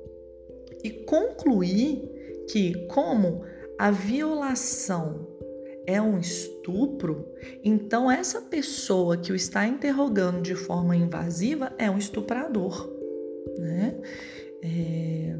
e 0.82 0.90
concluir 0.90 2.02
que, 2.50 2.86
como 2.86 3.44
a 3.78 3.90
violação 3.90 5.28
é 5.86 6.00
um 6.00 6.18
estupro, 6.18 7.26
então 7.64 8.10
essa 8.10 8.40
pessoa 8.40 9.16
que 9.16 9.32
o 9.32 9.36
está 9.36 9.66
interrogando 9.66 10.40
de 10.42 10.54
forma 10.54 10.94
invasiva 10.94 11.72
é 11.78 11.90
um 11.90 11.98
estuprador, 11.98 12.88
né? 13.58 14.00
É, 14.62 15.36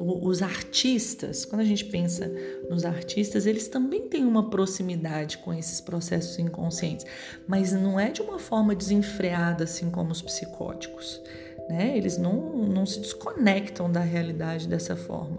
os 0.00 0.40
artistas, 0.40 1.44
quando 1.44 1.60
a 1.60 1.64
gente 1.64 1.84
pensa 1.84 2.32
nos 2.70 2.86
artistas, 2.86 3.44
eles 3.44 3.68
também 3.68 4.08
têm 4.08 4.24
uma 4.24 4.48
proximidade 4.48 5.36
com 5.38 5.52
esses 5.52 5.78
processos 5.78 6.38
inconscientes, 6.38 7.04
mas 7.46 7.72
não 7.72 8.00
é 8.00 8.10
de 8.10 8.22
uma 8.22 8.38
forma 8.38 8.74
desenfreada 8.74 9.64
assim 9.64 9.90
como 9.90 10.10
os 10.10 10.22
psicóticos 10.22 11.20
né? 11.70 11.96
Eles 11.96 12.18
não, 12.18 12.56
não 12.56 12.84
se 12.84 12.98
desconectam 12.98 13.90
da 13.90 14.00
realidade 14.00 14.66
dessa 14.66 14.96
forma. 14.96 15.38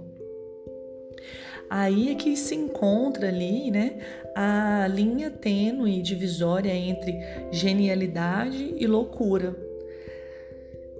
Aí 1.69 2.11
é 2.11 2.15
que 2.15 2.35
se 2.35 2.55
encontra 2.55 3.27
ali, 3.27 3.69
né, 3.69 3.99
a 4.35 4.87
linha 4.87 5.29
tênue 5.29 6.01
divisória 6.01 6.73
entre 6.73 7.13
genialidade 7.51 8.75
e 8.77 8.87
loucura. 8.87 9.55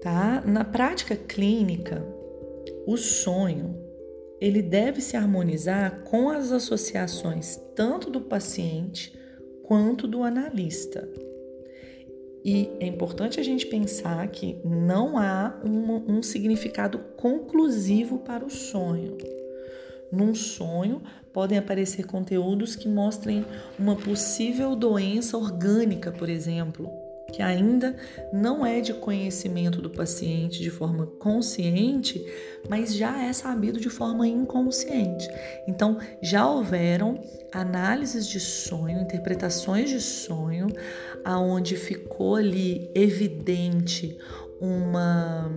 Tá? 0.02 0.41
Na 0.46 0.63
prática 0.63 1.15
clínica, 1.15 2.04
o 2.86 2.98
sonho 2.98 3.76
ele 4.39 4.62
deve 4.62 5.02
se 5.02 5.15
harmonizar 5.15 6.02
com 6.04 6.30
as 6.30 6.52
associações 6.52 7.58
tanto 7.76 8.10
do 8.10 8.22
paciente 8.22 9.17
quanto 9.63 10.08
do 10.08 10.24
analista. 10.24 11.08
E 12.44 12.70
é 12.80 12.88
importante 12.88 13.40
a 13.40 13.44
gente 13.44 13.66
pensar 13.68 14.28
que 14.28 14.58
não 14.66 15.18
há 15.18 15.60
um, 15.64 16.24
significado 16.24 17.00
conclusivo 17.16 18.20
para 18.20 18.44
o 18.44 18.50
sonho. 18.50 19.18
Num 20.12 20.34
sonho, 20.34 21.02
podem 21.32 21.58
aparecer 21.58 22.06
conteúdos 22.06 22.76
que 22.76 22.90
mostrem 22.90 23.46
uma 23.78 23.96
possível 23.96 24.76
doença 24.76 25.38
orgânica, 25.38 26.12
por 26.12 26.30
exemplo, 26.30 26.90
que 27.32 27.41
ainda 27.41 27.96
não 28.32 28.65
é 28.65 28.82
de 28.82 28.94
conhecimento 28.94 29.82
do 29.82 29.89
paciente 29.89 30.62
de 30.62 30.70
forma 30.70 31.06
consciente, 31.06 32.26
mas 32.70 32.94
já 32.94 33.24
é 33.24 33.34
sabido 33.34 33.80
de 33.80 33.89
forma 33.89 34.28
inconsciente. 34.28 35.30
Então, 35.67 35.98
já 36.22 36.48
houveram 36.48 37.20
análises 37.52 38.28
de 38.28 38.39
sonho, 38.39 39.02
interpretações 39.02 39.89
de 39.89 40.02
sonho, 40.02 40.67
aonde 41.24 41.76
ficou 41.76 42.36
ali 42.36 42.89
evidente 42.96 44.17
uma 44.60 45.52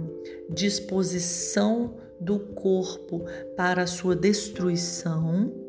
disposição 0.48 1.94
do 2.20 2.38
corpo 2.38 3.24
para 3.56 3.82
a 3.82 3.86
sua 3.86 4.16
destruição 4.16 5.63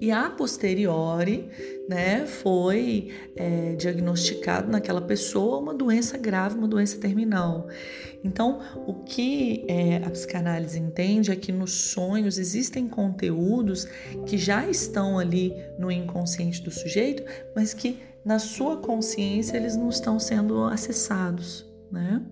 e 0.00 0.12
a 0.12 0.30
posteriori, 0.30 1.48
né, 1.88 2.24
foi 2.24 3.10
é, 3.34 3.74
diagnosticado 3.74 4.70
naquela 4.70 5.00
pessoa 5.00 5.58
uma 5.58 5.74
doença 5.74 6.16
grave, 6.16 6.56
uma 6.56 6.68
doença 6.68 6.98
terminal. 6.98 7.66
Então, 8.22 8.60
o 8.86 8.94
que 8.94 9.64
é, 9.68 9.96
a 9.96 10.10
psicanálise 10.10 10.78
entende 10.78 11.32
é 11.32 11.36
que 11.36 11.50
nos 11.50 11.72
sonhos 11.72 12.38
existem 12.38 12.88
conteúdos 12.88 13.86
que 14.26 14.38
já 14.38 14.68
estão 14.68 15.18
ali 15.18 15.52
no 15.78 15.90
inconsciente 15.90 16.62
do 16.62 16.70
sujeito, 16.70 17.24
mas 17.54 17.74
que 17.74 17.98
na 18.24 18.38
sua 18.38 18.76
consciência 18.76 19.56
eles 19.56 19.76
não 19.76 19.88
estão 19.88 20.18
sendo 20.20 20.64
acessados, 20.64 21.66
né? 21.90 22.22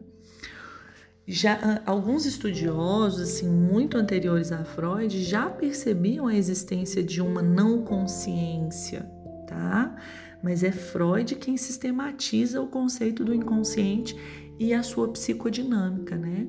Já 1.27 1.59
ah, 1.61 1.83
alguns 1.85 2.25
estudiosos 2.25 3.21
assim 3.21 3.49
muito 3.49 3.99
anteriores 3.99 4.53
a 4.53 4.65
Freud 4.65 5.23
já 5.23 5.51
percebiam 5.51 6.27
a 6.27 6.35
existência 6.35 7.03
de 7.03 7.21
uma 7.21 7.43
não 7.43 7.83
consciência, 7.83 9.03
tá? 9.49 9.97
Mas 10.43 10.63
é 10.63 10.71
Freud 10.71 11.35
quem 11.35 11.57
sistematiza 11.57 12.61
o 12.61 12.69
conceito 12.69 13.25
do 13.25 13.35
inconsciente 13.35 14.17
e 14.59 14.73
a 14.73 14.83
sua 14.83 15.09
psicodinâmica, 15.09 16.17
né? 16.17 16.47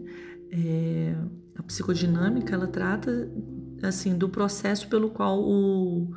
É, 0.52 1.16
a 1.56 1.64
psicodinâmica 1.64 2.54
ela 2.54 2.68
trata 2.68 3.30
assim 3.82 4.16
do 4.16 4.30
processo 4.30 4.88
pelo 4.88 5.10
qual 5.10 5.40
o, 5.40 6.14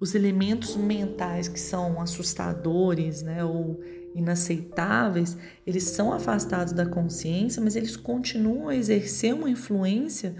os 0.00 0.14
elementos 0.14 0.76
mentais 0.76 1.46
que 1.46 1.60
são 1.60 2.00
assustadores, 2.00 3.22
né, 3.22 3.44
ou 3.44 3.80
inaceitáveis, 4.14 5.36
eles 5.66 5.84
são 5.84 6.12
afastados 6.12 6.72
da 6.72 6.86
consciência, 6.86 7.62
mas 7.62 7.76
eles 7.76 7.96
continuam 7.96 8.68
a 8.68 8.76
exercer 8.76 9.34
uma 9.34 9.50
influência 9.50 10.34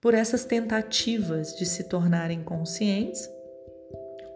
por 0.00 0.14
essas 0.14 0.44
tentativas 0.44 1.54
de 1.56 1.64
se 1.64 1.84
tornarem 1.84 2.42
conscientes 2.42 3.28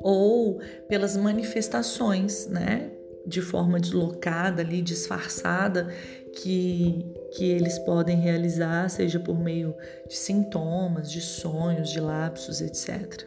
ou 0.00 0.60
pelas 0.88 1.16
manifestações, 1.16 2.46
né, 2.46 2.92
de 3.26 3.42
forma 3.42 3.80
deslocada 3.80 4.62
ali, 4.62 4.80
disfarçada, 4.80 5.92
que, 6.32 7.04
que 7.36 7.44
eles 7.50 7.78
podem 7.80 8.20
realizar, 8.20 8.88
seja 8.88 9.18
por 9.18 9.38
meio 9.38 9.74
de 10.08 10.14
sintomas, 10.14 11.10
de 11.10 11.20
sonhos, 11.20 11.90
de 11.90 11.98
lapsos, 11.98 12.60
etc. 12.60 13.26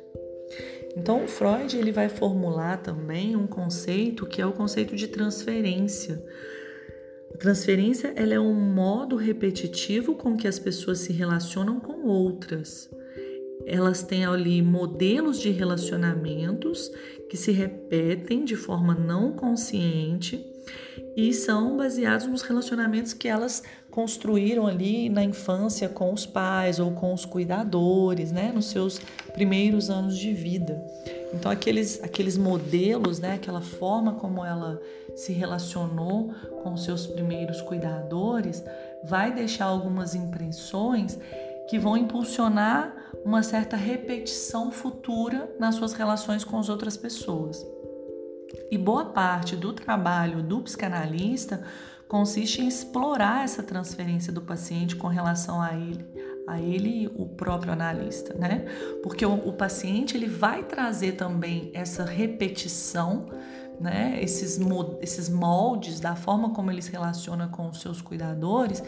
Então, 1.00 1.26
Freud 1.30 1.78
ele 1.78 1.94
vai 1.94 2.10
formular 2.10 2.76
também 2.76 3.34
um 3.34 3.48
conceito 3.48 4.26
que 4.26 4.42
é 4.42 4.46
o 4.46 4.52
conceito 4.52 4.98
de 4.98 5.08
transferência. 5.08 6.22
A 7.34 7.38
transferência 7.38 8.12
ela 8.18 8.34
é 8.34 8.40
um 8.40 8.54
modo 8.54 9.16
repetitivo 9.16 10.16
com 10.16 10.36
que 10.36 10.46
as 10.46 10.60
pessoas 10.60 11.00
se 11.00 11.14
relacionam 11.14 11.80
com 11.80 12.06
outras. 12.06 12.90
Elas 13.66 14.04
têm 14.04 14.26
ali 14.26 14.62
modelos 14.62 15.40
de 15.40 15.50
relacionamentos 15.52 16.92
que 17.30 17.38
se 17.38 17.54
repetem 17.54 18.44
de 18.44 18.58
forma 18.58 18.94
não 18.94 19.32
consciente 19.32 20.46
e 21.16 21.34
são 21.34 21.76
baseados 21.78 22.28
nos 22.28 22.42
relacionamentos 22.42 23.14
que 23.14 23.28
elas 23.28 23.64
construíram 23.90 24.68
ali 24.68 25.10
na 25.10 25.24
infância 25.24 25.90
com 25.90 26.14
os 26.14 26.26
pais 26.26 26.80
ou 26.80 26.92
com 26.92 27.14
os 27.14 27.26
cuidadores, 27.26 28.32
né, 28.32 28.52
nos 28.54 28.68
seus 28.68 29.00
primeiros 29.34 29.90
anos 29.90 30.18
de 30.18 30.34
vida. 30.34 30.82
Então 31.34 31.52
aqueles 31.52 32.02
aqueles 32.04 32.38
modelos, 32.38 33.20
né, 33.20 33.34
aquela 33.34 33.62
forma 33.62 34.14
como 34.14 34.44
ela 34.46 34.82
se 35.16 35.34
relacionou 35.34 36.34
com 36.64 36.78
seus 36.78 37.08
primeiros 37.08 37.62
cuidadores, 37.62 38.64
vai 39.04 39.34
deixar 39.34 39.66
algumas 39.66 40.16
impressões 40.16 41.18
que 41.70 41.78
vão 41.78 41.96
impulsionar 41.96 42.96
uma 43.24 43.44
certa 43.44 43.76
repetição 43.76 44.72
futura 44.72 45.54
nas 45.60 45.76
suas 45.76 45.94
relações 45.94 46.44
com 46.44 46.58
as 46.58 46.70
outras 46.70 46.98
pessoas. 46.98 47.64
E 48.72 48.78
boa 48.78 49.06
parte 49.06 49.56
do 49.56 49.74
trabalho 49.74 50.42
do 50.42 50.62
psicanalista 50.62 51.64
consiste 52.08 52.62
em 52.62 52.68
explorar 52.68 53.44
essa 53.44 53.62
transferência 53.62 54.34
do 54.34 54.42
paciente 54.42 54.96
com 54.96 55.08
relação 55.08 55.62
a 55.62 55.74
ele, 55.76 56.06
a 56.48 56.60
ele 56.60 57.08
o 57.16 57.28
próprio 57.28 57.72
analista, 57.72 58.34
né? 58.34 58.66
Porque 59.04 59.24
o, 59.24 59.34
o 59.34 59.54
paciente 59.54 60.18
ele 60.18 60.28
vai 60.28 60.64
trazer 60.64 61.12
também 61.14 61.70
essa 61.74 62.04
repetição, 62.04 63.28
né? 63.80 64.18
Esses, 64.22 64.60
esses 65.02 65.30
moldes 65.30 66.00
da 66.00 66.16
forma 66.16 66.50
como 66.50 66.72
ele 66.72 66.82
se 66.82 66.92
relaciona 66.92 67.48
com 67.48 67.70
os 67.70 67.80
seus 67.80 68.02
cuidadores, 68.02 68.84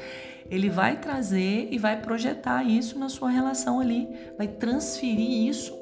ele 0.49 0.69
vai 0.69 0.99
trazer 0.99 1.67
e 1.71 1.77
vai 1.77 2.01
projetar 2.01 2.63
isso 2.63 2.97
na 2.97 3.07
sua 3.07 3.29
relação 3.29 3.79
ali, 3.79 4.09
vai 4.35 4.47
transferir 4.47 5.47
isso 5.47 5.80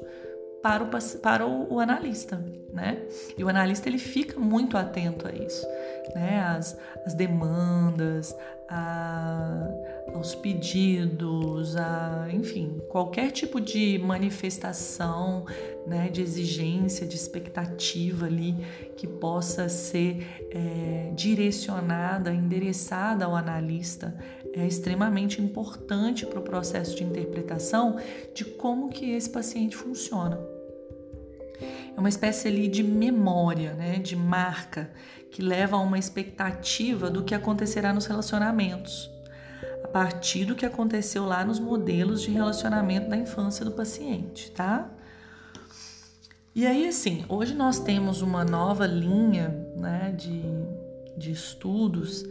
para 0.62 0.84
o, 0.84 0.88
para 1.20 1.46
o, 1.46 1.74
o, 1.74 1.80
analista, 1.80 2.44
né? 2.72 3.02
E 3.36 3.42
o 3.42 3.48
analista 3.48 3.88
ele 3.88 3.98
fica 3.98 4.38
muito 4.38 4.76
atento 4.76 5.26
a 5.26 5.32
isso, 5.32 5.66
né? 6.14 6.40
As, 6.40 6.78
as 7.06 7.14
demandas, 7.14 8.36
a, 8.68 9.66
aos 10.14 10.34
pedidos, 10.34 11.76
a, 11.76 12.28
enfim, 12.30 12.78
qualquer 12.90 13.30
tipo 13.30 13.58
de 13.58 13.98
manifestação, 13.98 15.46
né? 15.86 16.10
De 16.10 16.20
exigência, 16.20 17.06
de 17.06 17.16
expectativa 17.16 18.26
ali 18.26 18.54
que 18.96 19.06
possa 19.06 19.66
ser 19.70 20.26
é, 20.50 21.10
direcionada, 21.16 22.32
endereçada 22.32 23.24
ao 23.24 23.34
analista 23.34 24.14
é 24.52 24.66
extremamente 24.66 25.40
importante 25.40 26.26
para 26.26 26.40
o 26.40 26.42
processo 26.42 26.96
de 26.96 27.04
interpretação 27.04 27.96
de 28.34 28.44
como 28.44 28.90
que 28.90 29.10
esse 29.10 29.30
paciente 29.30 29.76
funciona. 29.76 30.40
É 31.96 31.98
uma 32.00 32.08
espécie 32.08 32.48
ali 32.48 32.68
de 32.68 32.82
memória, 32.82 33.74
né, 33.74 33.98
de 33.98 34.16
marca, 34.16 34.90
que 35.30 35.42
leva 35.42 35.76
a 35.76 35.80
uma 35.80 35.98
expectativa 35.98 37.10
do 37.10 37.22
que 37.22 37.34
acontecerá 37.34 37.92
nos 37.92 38.06
relacionamentos, 38.06 39.10
a 39.84 39.88
partir 39.88 40.44
do 40.44 40.54
que 40.54 40.66
aconteceu 40.66 41.24
lá 41.24 41.44
nos 41.44 41.60
modelos 41.60 42.22
de 42.22 42.30
relacionamento 42.30 43.08
da 43.08 43.16
infância 43.16 43.64
do 43.64 43.70
paciente, 43.70 44.50
tá? 44.50 44.90
E 46.52 46.66
aí, 46.66 46.88
assim, 46.88 47.24
hoje 47.28 47.54
nós 47.54 47.78
temos 47.78 48.22
uma 48.22 48.44
nova 48.44 48.84
linha 48.84 49.48
né, 49.76 50.12
de, 50.16 50.42
de 51.16 51.30
estudos 51.32 52.24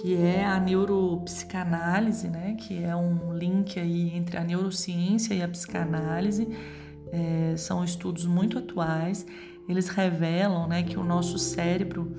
que 0.00 0.14
é 0.14 0.44
a 0.44 0.60
neuropsicanálise, 0.60 2.28
né, 2.28 2.54
que 2.58 2.82
é 2.82 2.94
um 2.94 3.32
link 3.32 3.78
aí 3.80 4.14
entre 4.14 4.36
a 4.36 4.44
neurociência 4.44 5.34
e 5.34 5.42
a 5.42 5.48
psicanálise. 5.48 6.48
É, 7.12 7.56
são 7.56 7.82
estudos 7.84 8.26
muito 8.26 8.58
atuais. 8.58 9.26
Eles 9.68 9.88
revelam 9.88 10.68
né, 10.68 10.82
que 10.82 10.98
o 10.98 11.04
nosso 11.04 11.38
cérebro, 11.38 12.14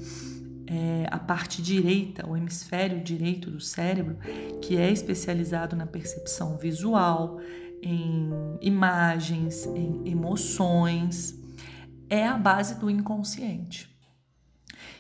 é, 0.65 1.06
a 1.10 1.19
parte 1.19 1.62
direita, 1.62 2.27
o 2.27 2.36
hemisfério 2.36 3.01
direito 3.03 3.51
do 3.51 3.60
cérebro, 3.60 4.17
que 4.62 4.77
é 4.77 4.91
especializado 4.91 5.75
na 5.75 5.86
percepção 5.86 6.58
visual, 6.58 7.39
em 7.82 8.32
imagens, 8.62 9.65
em 9.67 10.10
emoções, 10.10 11.36
é 12.10 12.25
a 12.25 12.38
base 12.38 12.80
do 12.80 12.89
inconsciente. 12.89 13.96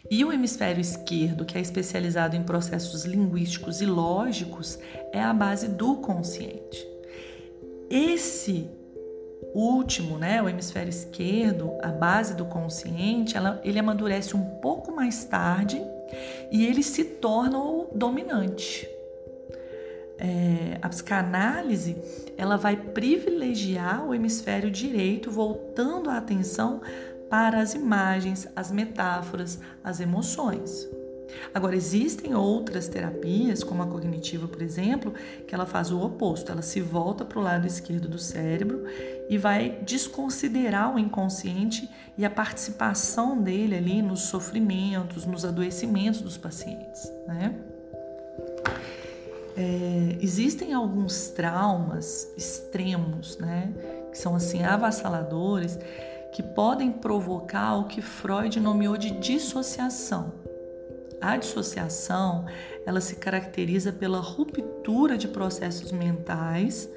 E 0.09 0.23
o 0.23 0.31
hemisfério 0.31 0.79
esquerdo, 0.79 1.45
que 1.45 1.57
é 1.57 1.61
especializado 1.61 2.35
em 2.35 2.43
processos 2.43 3.03
linguísticos 3.03 3.81
e 3.81 3.85
lógicos, 3.85 4.79
é 5.11 5.21
a 5.21 5.33
base 5.33 5.67
do 5.67 5.97
consciente. 5.97 6.87
Esse 7.89 8.69
último, 9.53 10.17
né, 10.17 10.41
o 10.41 10.47
hemisfério 10.47 10.89
esquerdo, 10.89 11.73
a 11.81 11.89
base 11.89 12.35
do 12.35 12.45
consciente, 12.45 13.35
ela, 13.35 13.59
ele 13.63 13.79
amadurece 13.79 14.35
um 14.35 14.43
pouco 14.43 14.91
mais 14.91 15.25
tarde 15.25 15.81
e 16.51 16.65
ele 16.65 16.83
se 16.83 17.03
torna 17.03 17.57
o 17.57 17.89
dominante. 17.93 18.87
É, 20.19 20.79
a 20.81 20.89
psicanálise 20.89 21.95
ela 22.37 22.57
vai 22.57 22.75
privilegiar 22.75 24.05
o 24.07 24.15
hemisfério 24.15 24.71
direito, 24.71 25.29
voltando 25.29 26.09
a 26.09 26.17
atenção 26.17 26.81
para 27.29 27.59
as 27.61 27.73
imagens, 27.73 28.47
as 28.55 28.71
metáforas, 28.71 29.59
as 29.83 29.99
emoções. 29.99 30.87
Agora, 31.53 31.75
existem 31.75 32.33
outras 32.33 32.87
terapias, 32.87 33.63
como 33.63 33.83
a 33.83 33.87
cognitiva, 33.87 34.47
por 34.47 34.61
exemplo, 34.61 35.13
que 35.45 35.53
ela 35.53 35.65
faz 35.65 35.91
o 35.91 35.99
oposto, 36.01 36.51
ela 36.51 36.61
se 36.61 36.79
volta 36.81 37.25
para 37.25 37.39
o 37.39 37.41
lado 37.41 37.67
esquerdo 37.67 38.07
do 38.07 38.17
cérebro 38.17 38.85
e 39.29 39.37
vai 39.37 39.79
desconsiderar 39.85 40.95
o 40.95 40.99
inconsciente 40.99 41.89
e 42.17 42.25
a 42.25 42.29
participação 42.29 43.41
dele 43.41 43.75
ali 43.75 44.01
nos 44.01 44.21
sofrimentos, 44.21 45.25
nos 45.25 45.43
adoecimentos 45.43 46.21
dos 46.21 46.37
pacientes. 46.37 47.11
Né? 47.27 47.53
É, 49.55 50.17
existem 50.21 50.73
alguns 50.73 51.29
traumas 51.29 52.27
extremos, 52.37 53.37
né, 53.39 53.73
que 54.11 54.17
são 54.17 54.35
assim 54.35 54.63
avassaladores, 54.63 55.79
que 56.31 56.43
podem 56.43 56.91
provocar 56.91 57.75
o 57.75 57.85
que 57.85 58.01
Freud 58.01 58.59
nomeou 58.59 58.97
de 58.97 59.11
dissociação. 59.11 60.33
A 61.19 61.35
dissociação, 61.35 62.45
ela 62.85 63.01
se 63.01 63.15
caracteriza 63.15 63.91
pela 63.91 64.19
ruptura 64.19 65.17
de 65.17 65.27
processos 65.27 65.91
mentais, 65.91 66.89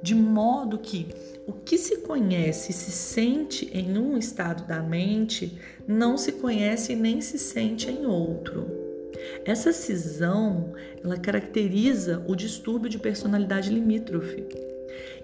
de 0.00 0.14
modo 0.14 0.78
que 0.78 1.08
o 1.46 1.52
que 1.52 1.76
se 1.76 1.98
conhece 1.98 2.70
e 2.70 2.74
se 2.74 2.90
sente 2.90 3.70
em 3.72 3.98
um 3.98 4.16
estado 4.16 4.66
da 4.66 4.82
mente 4.82 5.58
não 5.86 6.16
se 6.16 6.32
conhece 6.32 6.94
nem 6.94 7.20
se 7.20 7.38
sente 7.38 7.90
em 7.90 8.06
outro. 8.06 8.66
Essa 9.44 9.72
cisão, 9.72 10.72
ela 11.02 11.16
caracteriza 11.16 12.24
o 12.28 12.34
distúrbio 12.34 12.88
de 12.88 12.98
personalidade 12.98 13.70
limítrofe. 13.70 14.44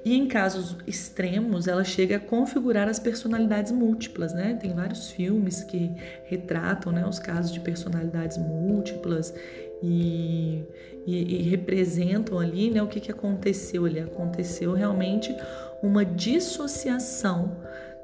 E 0.05 0.17
em 0.17 0.27
casos 0.27 0.77
extremos, 0.87 1.69
ela 1.69 1.85
chega 1.85 2.17
a 2.17 2.21
configurar 2.21 2.89
as 2.89 2.99
personalidades 2.99 3.71
múltiplas, 3.71 4.33
né? 4.33 4.59
Tem 4.61 4.73
vários 4.73 5.11
filmes 5.11 5.63
que 5.63 5.93
retratam 6.25 6.91
né, 6.91 7.07
os 7.07 7.19
casos 7.19 7.53
de 7.53 7.61
personalidades 7.61 8.39
múltiplas 8.39 9.35
e, 9.83 10.63
e, 11.07 11.37
e 11.37 11.43
representam 11.43 12.39
ali 12.39 12.71
né, 12.71 12.83
o 12.83 12.87
que, 12.87 12.99
que 12.99 13.11
aconteceu 13.11 13.85
ali. 13.85 14.01
Aconteceu 14.01 14.73
realmente 14.73 15.35
uma 15.83 16.05
dissociação 16.05 17.57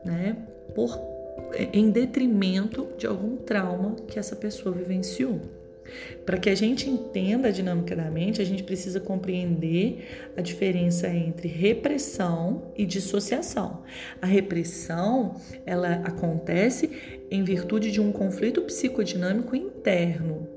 né, 0.05 0.37
por, 0.75 1.01
em 1.73 1.91
detrimento 1.91 2.89
de 2.99 3.07
algum 3.07 3.37
trauma 3.37 3.97
que 4.07 4.19
essa 4.19 4.37
pessoa 4.37 4.75
vivenciou. 4.75 5.41
Para 6.25 6.39
que 6.39 6.51
a 6.51 6.55
gente 6.55 6.89
entenda 6.89 7.49
a 7.49 7.51
dinâmica 7.51 7.95
da 7.95 8.11
mente, 8.11 8.41
a 8.41 8.45
gente 8.45 8.63
precisa 8.63 9.01
compreender 9.01 10.33
a 10.37 10.41
diferença 10.41 11.09
entre 11.09 11.49
repressão 11.49 12.73
e 12.77 12.85
dissociação. 12.85 13.83
A 14.21 14.27
repressão, 14.27 15.37
ela 15.65 15.95
acontece 16.05 16.91
em 17.31 17.43
virtude 17.45 17.91
de 17.91 18.01
um 18.01 18.13
conflito 18.13 18.63
psicodinâmico 18.63 19.55
interno. 19.55 20.49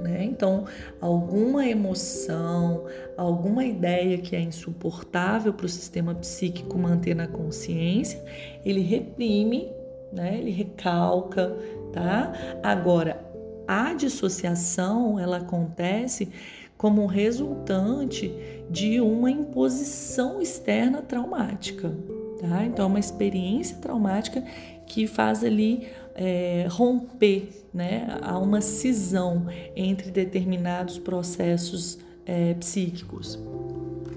Né? 0.00 0.24
Então, 0.24 0.64
alguma 1.00 1.66
emoção, 1.66 2.86
alguma 3.16 3.64
ideia 3.64 4.18
que 4.18 4.34
é 4.34 4.40
insuportável 4.40 5.52
para 5.52 5.66
o 5.66 5.68
sistema 5.68 6.14
psíquico 6.14 6.78
manter 6.78 7.14
na 7.14 7.26
consciência, 7.26 8.22
ele 8.64 8.80
reprime, 8.80 9.70
né? 10.12 10.38
ele 10.38 10.50
recalca, 10.50 11.54
tá? 11.92 12.32
Agora, 12.62 13.31
a 13.72 13.94
dissociação 13.94 15.18
ela 15.18 15.38
acontece 15.38 16.30
como 16.76 17.06
resultante 17.06 18.34
de 18.68 19.00
uma 19.00 19.30
imposição 19.30 20.42
externa 20.42 21.00
traumática. 21.00 21.94
Tá? 22.40 22.64
Então, 22.64 22.86
é 22.86 22.88
uma 22.88 22.98
experiência 22.98 23.76
traumática 23.76 24.42
que 24.84 25.06
faz 25.06 25.44
ali 25.44 25.86
é, 26.14 26.66
romper, 26.68 27.48
né? 27.72 28.18
Há 28.20 28.36
uma 28.38 28.60
cisão 28.60 29.46
entre 29.76 30.10
determinados 30.10 30.98
processos 30.98 31.98
é, 32.26 32.54
psíquicos. 32.54 33.38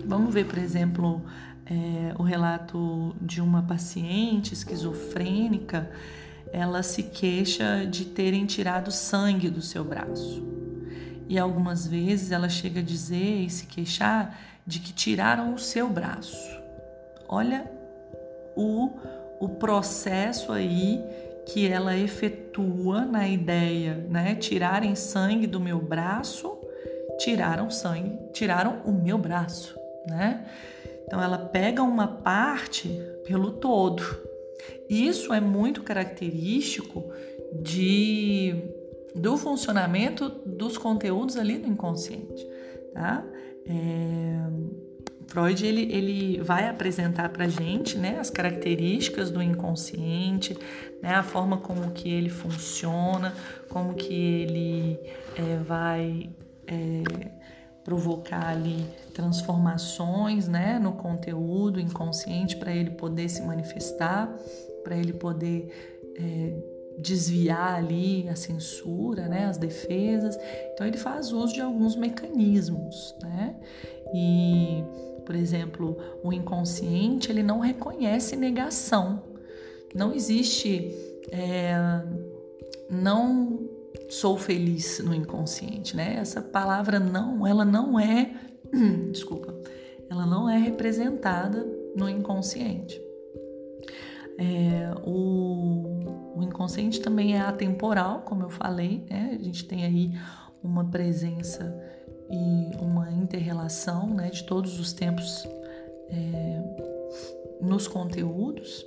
Vamos 0.05 0.33
ver, 0.33 0.45
por 0.45 0.57
exemplo, 0.57 1.21
é, 1.65 2.13
o 2.17 2.23
relato 2.23 3.15
de 3.21 3.41
uma 3.41 3.61
paciente 3.61 4.53
esquizofrênica 4.53 5.89
ela 6.55 6.81
se 6.81 7.03
queixa 7.03 7.85
de 7.85 8.05
terem 8.05 8.45
tirado 8.45 8.89
sangue 8.89 9.49
do 9.49 9.61
seu 9.61 9.83
braço. 9.83 10.41
E 11.27 11.37
algumas 11.37 11.85
vezes 11.85 12.31
ela 12.31 12.47
chega 12.47 12.79
a 12.79 12.83
dizer 12.83 13.41
e 13.41 13.49
se 13.49 13.65
queixar 13.65 14.39
de 14.65 14.79
que 14.79 14.93
tiraram 14.93 15.53
o 15.53 15.59
seu 15.59 15.89
braço. 15.89 16.57
Olha 17.27 17.69
o, 18.55 18.89
o 19.37 19.49
processo 19.49 20.53
aí 20.53 21.03
que 21.45 21.67
ela 21.67 21.97
efetua 21.97 23.01
na 23.01 23.27
ideia, 23.27 24.07
né? 24.09 24.35
Tirarem 24.35 24.95
sangue 24.95 25.47
do 25.47 25.59
meu 25.59 25.81
braço, 25.81 26.57
tiraram 27.19 27.69
sangue, 27.69 28.17
tiraram 28.31 28.81
o 28.85 28.93
meu 28.93 29.17
braço, 29.17 29.77
né? 30.07 30.45
Então 31.05 31.21
ela 31.21 31.37
pega 31.37 31.83
uma 31.83 32.07
parte 32.07 32.89
pelo 33.25 33.51
todo 33.51 34.01
isso 34.89 35.33
é 35.33 35.39
muito 35.39 35.83
característico 35.83 37.03
de 37.61 38.55
do 39.15 39.37
funcionamento 39.37 40.27
dos 40.45 40.77
conteúdos 40.77 41.37
ali 41.37 41.57
no 41.57 41.67
inconsciente, 41.67 42.45
tá? 42.93 43.23
É, 43.65 44.45
Freud 45.27 45.65
ele, 45.65 45.81
ele 45.93 46.41
vai 46.41 46.67
apresentar 46.69 47.29
para 47.29 47.47
gente 47.47 47.97
né, 47.97 48.19
as 48.19 48.29
características 48.29 49.31
do 49.31 49.41
inconsciente, 49.41 50.57
né, 51.01 51.13
a 51.13 51.23
forma 51.23 51.57
como 51.57 51.91
que 51.91 52.09
ele 52.09 52.29
funciona, 52.29 53.33
como 53.69 53.95
que 53.95 54.13
ele 54.13 54.99
é, 55.35 55.57
vai 55.57 56.29
é, 56.67 57.31
provocar 57.85 58.47
ali 58.47 58.83
transformações 59.13 60.47
né, 60.47 60.79
no 60.79 60.93
conteúdo 60.93 61.79
inconsciente 61.79 62.57
para 62.57 62.73
ele 62.73 62.89
poder 62.89 63.29
se 63.29 63.43
manifestar, 63.43 64.27
para 64.83 64.97
ele 64.97 65.13
poder 65.13 66.01
é, 66.17 66.53
desviar 66.97 67.75
ali 67.75 68.27
a 68.27 68.35
censura, 68.35 69.27
né, 69.27 69.45
as 69.45 69.57
defesas. 69.57 70.37
Então 70.73 70.85
ele 70.87 70.97
faz 70.97 71.31
uso 71.31 71.53
de 71.53 71.61
alguns 71.61 71.95
mecanismos, 71.95 73.15
né? 73.21 73.55
E, 74.13 74.83
por 75.23 75.35
exemplo, 75.35 75.95
o 76.23 76.33
inconsciente 76.33 77.31
ele 77.31 77.43
não 77.43 77.59
reconhece 77.59 78.35
negação. 78.35 79.21
Não 79.93 80.11
existe 80.11 80.91
é, 81.31 81.75
não 82.89 83.74
sou 84.09 84.37
feliz 84.37 84.99
no 84.99 85.13
inconsciente, 85.13 85.95
né? 85.95 86.15
Essa 86.15 86.41
palavra 86.41 86.99
não, 86.99 87.45
ela 87.45 87.65
não 87.65 87.99
é, 87.99 88.33
desculpa, 89.11 89.53
ela 90.09 90.25
não 90.25 90.49
é 90.49 90.57
representada 90.57 91.65
no 91.95 92.09
inconsciente. 92.09 93.01
É, 94.37 94.93
o, 95.05 96.35
o, 96.35 96.43
inconsciente 96.43 96.99
também 96.99 97.35
é 97.35 97.41
atemporal, 97.41 98.21
como 98.21 98.43
eu 98.43 98.49
falei, 98.49 99.05
né? 99.09 99.37
A 99.39 99.43
gente 99.43 99.65
tem 99.65 99.85
aí 99.85 100.11
uma 100.61 100.83
presença 100.83 101.73
e 102.29 102.75
uma 102.79 103.09
interrelação 103.11 104.07
né, 104.09 104.29
de 104.29 104.43
todos 104.43 104.79
os 104.79 104.91
tempos 104.91 105.47
é, 106.09 106.63
nos 107.61 107.87
conteúdos. 107.87 108.85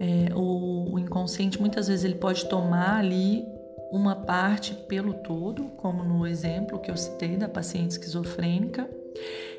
É, 0.00 0.34
o, 0.34 0.94
o 0.94 0.98
inconsciente 0.98 1.60
muitas 1.60 1.88
vezes 1.88 2.04
ele 2.04 2.16
pode 2.16 2.48
tomar 2.48 2.98
ali 2.98 3.44
uma 3.90 4.16
parte 4.16 4.74
pelo 4.74 5.14
todo, 5.14 5.64
como 5.76 6.02
no 6.02 6.26
exemplo 6.26 6.80
que 6.80 6.90
eu 6.90 6.96
citei 6.96 7.36
da 7.36 7.48
paciente 7.48 7.92
esquizofrênica. 7.92 8.90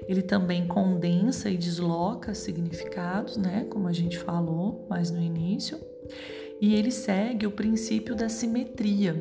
Ele 0.07 0.21
também 0.21 0.67
condensa 0.67 1.49
e 1.49 1.55
desloca 1.55 2.33
significados, 2.33 3.37
né, 3.37 3.65
como 3.69 3.87
a 3.87 3.93
gente 3.93 4.19
falou 4.19 4.85
mais 4.89 5.09
no 5.09 5.21
início, 5.21 5.79
e 6.59 6.75
ele 6.75 6.91
segue 6.91 7.47
o 7.47 7.51
princípio 7.51 8.13
da 8.13 8.27
simetria. 8.27 9.15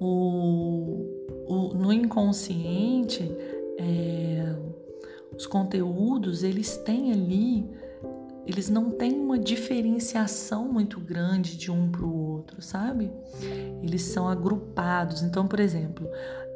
O, 0.00 1.06
o 1.46 1.74
no 1.74 1.92
inconsciente, 1.92 3.22
é, 3.78 4.56
os 5.36 5.46
conteúdos 5.46 6.42
eles 6.42 6.76
têm 6.78 7.12
ali 7.12 7.70
eles 8.46 8.68
não 8.68 8.90
têm 8.90 9.18
uma 9.18 9.38
diferenciação 9.38 10.70
muito 10.70 11.00
grande 11.00 11.56
de 11.56 11.70
um 11.70 11.90
para 11.90 12.04
o 12.04 12.14
outro, 12.14 12.60
sabe? 12.60 13.10
Eles 13.82 14.02
são 14.02 14.28
agrupados. 14.28 15.22
Então, 15.22 15.46
por 15.46 15.60
exemplo, 15.60 16.06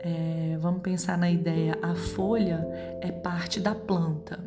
é, 0.01 0.57
vamos 0.61 0.83
pensar 0.83 1.17
na 1.17 1.31
ideia: 1.31 1.79
a 1.83 1.95
folha 1.95 2.67
é 3.01 3.11
parte 3.11 3.59
da 3.59 3.75
planta. 3.75 4.39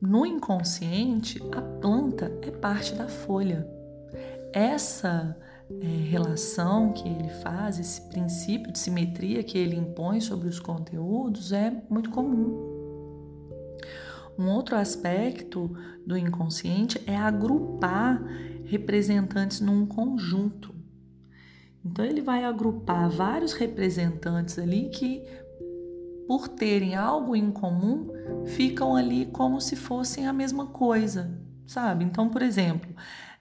No 0.00 0.26
inconsciente, 0.26 1.42
a 1.52 1.62
planta 1.62 2.30
é 2.42 2.50
parte 2.50 2.94
da 2.94 3.08
folha. 3.08 3.66
Essa 4.52 5.34
é, 5.80 5.86
relação 5.86 6.92
que 6.92 7.08
ele 7.08 7.30
faz, 7.42 7.78
esse 7.78 8.02
princípio 8.08 8.70
de 8.70 8.78
simetria 8.78 9.42
que 9.42 9.56
ele 9.56 9.76
impõe 9.76 10.20
sobre 10.20 10.48
os 10.48 10.60
conteúdos 10.60 11.52
é 11.52 11.72
muito 11.88 12.10
comum. 12.10 12.71
Um 14.38 14.48
outro 14.48 14.76
aspecto 14.76 15.70
do 16.06 16.16
inconsciente 16.16 17.00
é 17.06 17.16
agrupar 17.16 18.22
representantes 18.64 19.60
num 19.60 19.86
conjunto. 19.86 20.74
Então 21.84 22.04
ele 22.04 22.20
vai 22.20 22.44
agrupar 22.44 23.10
vários 23.10 23.52
representantes 23.52 24.58
ali 24.58 24.88
que, 24.88 25.24
por 26.26 26.48
terem 26.48 26.94
algo 26.94 27.34
em 27.34 27.50
comum, 27.50 28.10
ficam 28.46 28.94
ali 28.94 29.26
como 29.26 29.60
se 29.60 29.76
fossem 29.76 30.26
a 30.26 30.32
mesma 30.32 30.66
coisa, 30.66 31.38
sabe? 31.66 32.04
Então, 32.04 32.28
por 32.28 32.40
exemplo, 32.40 32.94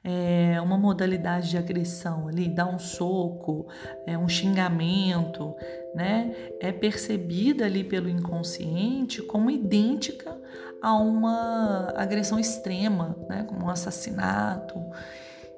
é 0.03 0.59
uma 0.59 0.77
modalidade 0.77 1.51
de 1.51 1.57
agressão 1.57 2.27
ali, 2.27 2.49
dar 2.49 2.65
um 2.65 2.79
soco, 2.79 3.67
é 4.07 4.17
um 4.17 4.27
xingamento, 4.27 5.55
né? 5.93 6.35
É 6.59 6.71
percebida 6.71 7.65
ali 7.65 7.83
pelo 7.83 8.09
inconsciente 8.09 9.21
como 9.21 9.51
idêntica 9.51 10.40
a 10.81 10.95
uma 10.95 11.93
agressão 11.95 12.39
extrema, 12.39 13.15
né, 13.29 13.43
como 13.47 13.65
um 13.65 13.69
assassinato. 13.69 14.79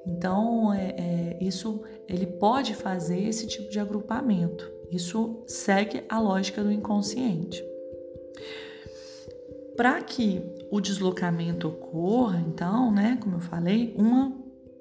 Então, 0.06 0.72
é, 0.72 0.94
é, 0.98 1.38
isso 1.40 1.82
ele 2.06 2.26
pode 2.26 2.74
fazer 2.74 3.20
esse 3.22 3.46
tipo 3.46 3.70
de 3.70 3.80
agrupamento. 3.80 4.70
Isso 4.90 5.42
segue 5.46 6.04
a 6.08 6.20
lógica 6.20 6.62
do 6.62 6.70
inconsciente. 6.70 7.64
Para 9.76 10.00
que 10.02 10.42
o 10.70 10.80
deslocamento 10.80 11.68
ocorra, 11.68 12.44
então, 12.46 12.92
né, 12.92 13.18
como 13.20 13.36
eu 13.36 13.40
falei, 13.40 13.94
uma, 13.96 14.32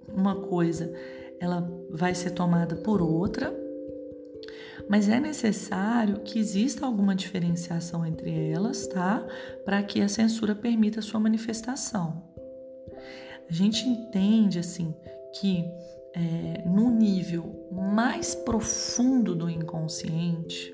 uma 0.08 0.36
coisa 0.36 0.93
ela 1.39 1.67
vai 1.89 2.13
ser 2.13 2.32
tomada 2.32 2.75
por 2.75 3.01
outra, 3.01 3.53
mas 4.89 5.10
é 5.10 5.19
necessário 5.19 6.19
que 6.19 6.39
exista 6.39 6.86
alguma 6.86 7.15
diferenciação 7.15 8.06
entre 8.06 8.50
elas, 8.50 8.88
tá? 8.88 9.26
Para 9.65 9.82
que 9.84 10.02
a 10.02 10.08
censura 10.08 10.54
permita 10.54 11.00
a 11.00 11.04
sua 11.04 11.19
manifestação. 11.19 12.24
A 13.50 13.54
gente 13.54 13.88
entende 13.88 14.60
assim 14.60 14.93
que 15.39 15.65
é, 16.15 16.63
no 16.65 16.89
nível 16.89 17.67
mais 17.72 18.36
profundo 18.36 19.36
do 19.36 19.50
inconsciente, 19.50 20.74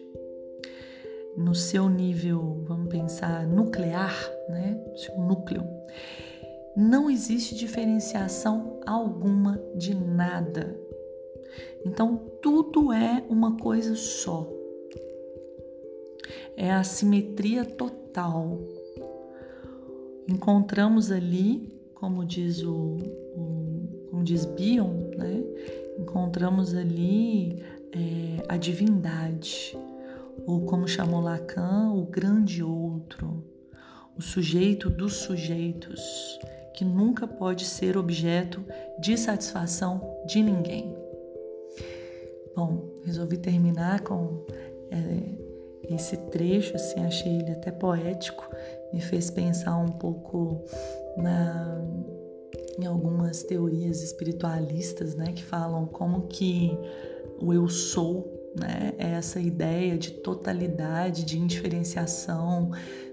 no 1.38 1.56
seu 1.56 1.88
nível, 1.88 2.64
vamos 2.68 2.90
pensar, 2.90 3.48
nuclear, 3.48 4.14
né? 4.50 4.78
Seu 4.96 5.18
núcleo, 5.18 5.64
não 6.76 7.10
existe 7.10 7.56
diferenciação 7.56 8.80
alguma 8.86 9.62
de 9.76 9.94
nada. 9.94 10.78
Então, 11.86 12.18
tudo 12.42 12.92
é 12.92 13.24
uma 13.30 13.58
coisa 13.58 13.96
só. 13.96 14.48
É 16.56 16.72
a 16.72 16.84
simetria 16.84 17.66
total. 17.66 18.60
Encontramos 20.28 21.12
ali, 21.12 21.72
como 21.94 22.26
diz 22.26 22.64
o, 22.64 22.98
o 23.36 23.70
como 24.10 24.24
diz 24.24 24.44
Bion, 24.44 25.12
né? 25.18 25.44
Encontramos 25.98 26.76
ali 26.76 27.64
é, 27.94 28.44
a 28.50 28.58
divindade, 28.58 29.78
ou 30.46 30.66
como 30.66 30.88
chamou 30.88 31.22
Lacan, 31.22 31.94
o 31.94 32.04
grande 32.06 32.62
outro, 32.62 33.44
o 34.18 34.22
sujeito 34.22 34.90
dos 34.90 35.14
sujeitos, 35.14 36.02
que 36.76 36.84
nunca 36.84 37.28
pode 37.28 37.66
ser 37.66 37.98
objeto 37.98 38.62
de 39.00 39.18
satisfação 39.18 40.02
de 40.26 40.44
ninguém. 40.44 40.94
Bom, 42.60 42.90
resolvi 43.06 43.38
terminar 43.38 44.02
com 44.02 44.44
é, 44.92 45.96
esse 45.96 46.18
trecho, 46.18 46.76
assim, 46.76 47.00
achei 47.06 47.38
ele 47.38 47.52
até 47.52 47.72
poético, 47.72 48.54
me 48.92 49.00
fez 49.00 49.30
pensar 49.30 49.78
um 49.78 49.88
pouco 49.88 50.62
na, 51.16 51.82
em 52.78 52.86
algumas 52.86 53.44
teorias 53.44 54.04
espiritualistas, 54.04 55.16
né, 55.16 55.32
que 55.32 55.42
falam 55.42 55.86
como 55.86 56.28
que 56.28 56.78
o 57.42 57.54
eu 57.54 57.70
sou 57.70 58.40
né? 58.56 58.94
É 58.98 59.12
essa 59.12 59.40
ideia 59.40 59.98
de 59.98 60.12
totalidade, 60.12 61.24
de 61.24 61.38
indiferenciação, 61.38 62.72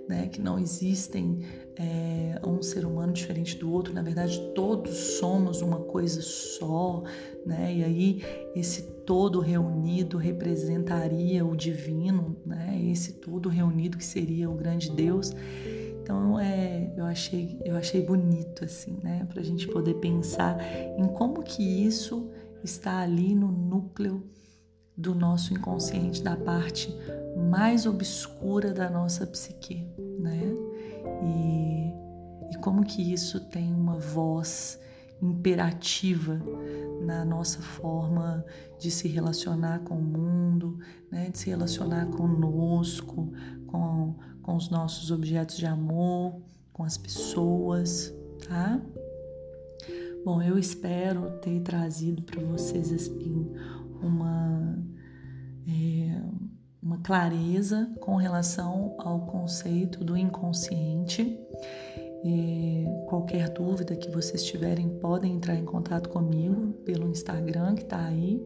né? 0.08 0.28
Que 0.28 0.40
não 0.40 0.58
existem 0.58 1.40
é, 1.76 2.40
um 2.44 2.62
ser 2.62 2.86
humano 2.86 3.12
diferente 3.12 3.56
do 3.56 3.70
outro. 3.70 3.92
Na 3.92 4.00
verdade, 4.00 4.40
todos 4.54 4.96
somos 5.18 5.60
uma 5.60 5.80
coisa 5.80 6.22
só, 6.22 7.02
né? 7.44 7.74
E 7.74 7.84
aí 7.84 8.22
esse 8.54 8.95
todo 9.06 9.40
reunido 9.40 10.18
representaria 10.18 11.46
o 11.46 11.56
divino, 11.56 12.36
né? 12.44 12.78
Esse 12.90 13.14
todo 13.14 13.48
reunido 13.48 13.96
que 13.96 14.04
seria 14.04 14.50
o 14.50 14.54
grande 14.54 14.90
Deus. 14.90 15.32
Então 16.02 16.38
é, 16.38 16.92
eu 16.96 17.04
achei, 17.04 17.58
eu 17.64 17.76
achei 17.76 18.04
bonito 18.04 18.64
assim, 18.64 18.98
né, 19.02 19.26
para 19.28 19.40
a 19.40 19.44
gente 19.44 19.66
poder 19.66 19.94
pensar 19.94 20.56
em 20.96 21.04
como 21.08 21.42
que 21.42 21.62
isso 21.62 22.30
está 22.62 23.00
ali 23.00 23.34
no 23.34 23.50
núcleo 23.50 24.22
do 24.96 25.14
nosso 25.14 25.52
inconsciente, 25.52 26.22
da 26.22 26.36
parte 26.36 26.94
mais 27.36 27.86
obscura 27.86 28.72
da 28.72 28.88
nossa 28.88 29.26
psique, 29.26 29.86
né? 30.18 30.42
E, 31.22 32.54
e 32.54 32.58
como 32.60 32.84
que 32.84 33.12
isso 33.12 33.40
tem 33.40 33.72
uma 33.72 33.98
voz 33.98 34.78
imperativa 35.20 36.40
na 37.00 37.24
nossa 37.24 37.60
forma 37.60 38.44
de 38.78 38.90
se 38.90 39.08
relacionar 39.08 39.80
com 39.80 39.94
o 39.94 40.02
mundo, 40.02 40.78
né? 41.10 41.30
de 41.30 41.38
se 41.38 41.50
relacionar 41.50 42.06
conosco, 42.06 43.32
com, 43.66 44.14
com 44.42 44.56
os 44.56 44.68
nossos 44.68 45.10
objetos 45.10 45.56
de 45.56 45.66
amor, 45.66 46.40
com 46.72 46.82
as 46.82 46.98
pessoas, 46.98 48.14
tá? 48.46 48.80
Bom, 50.24 50.42
eu 50.42 50.58
espero 50.58 51.30
ter 51.38 51.60
trazido 51.60 52.20
para 52.22 52.42
vocês 52.42 52.92
assim 52.92 53.48
uma, 54.02 54.76
é, 55.68 56.20
uma 56.82 56.98
clareza 56.98 57.90
com 58.00 58.16
relação 58.16 58.96
ao 58.98 59.20
conceito 59.26 60.04
do 60.04 60.16
inconsciente. 60.16 61.38
É, 62.24 63.04
qualquer 63.06 63.48
dúvida 63.50 63.94
que 63.94 64.10
vocês 64.10 64.42
tiverem, 64.44 64.88
podem 64.88 65.34
entrar 65.34 65.54
em 65.54 65.64
contato 65.64 66.08
comigo 66.08 66.72
pelo 66.84 67.08
Instagram 67.08 67.74
que 67.74 67.82
está 67.82 68.04
aí 68.04 68.44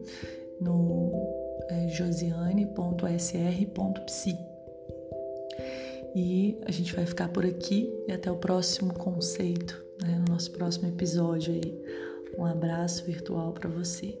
no 0.59 1.11
é, 1.69 1.87
josiane.sr.psi. 1.87 2.71
E 6.13 6.59
a 6.65 6.71
gente 6.71 6.93
vai 6.93 7.05
ficar 7.05 7.29
por 7.29 7.45
aqui 7.45 7.89
e 8.07 8.11
até 8.11 8.29
o 8.29 8.35
próximo 8.35 8.93
conceito, 8.93 9.81
né, 10.01 10.21
no 10.25 10.33
nosso 10.33 10.51
próximo 10.51 10.87
episódio 10.87 11.53
aí. 11.53 11.81
Um 12.37 12.45
abraço 12.45 13.05
virtual 13.05 13.53
para 13.53 13.69
você. 13.69 14.17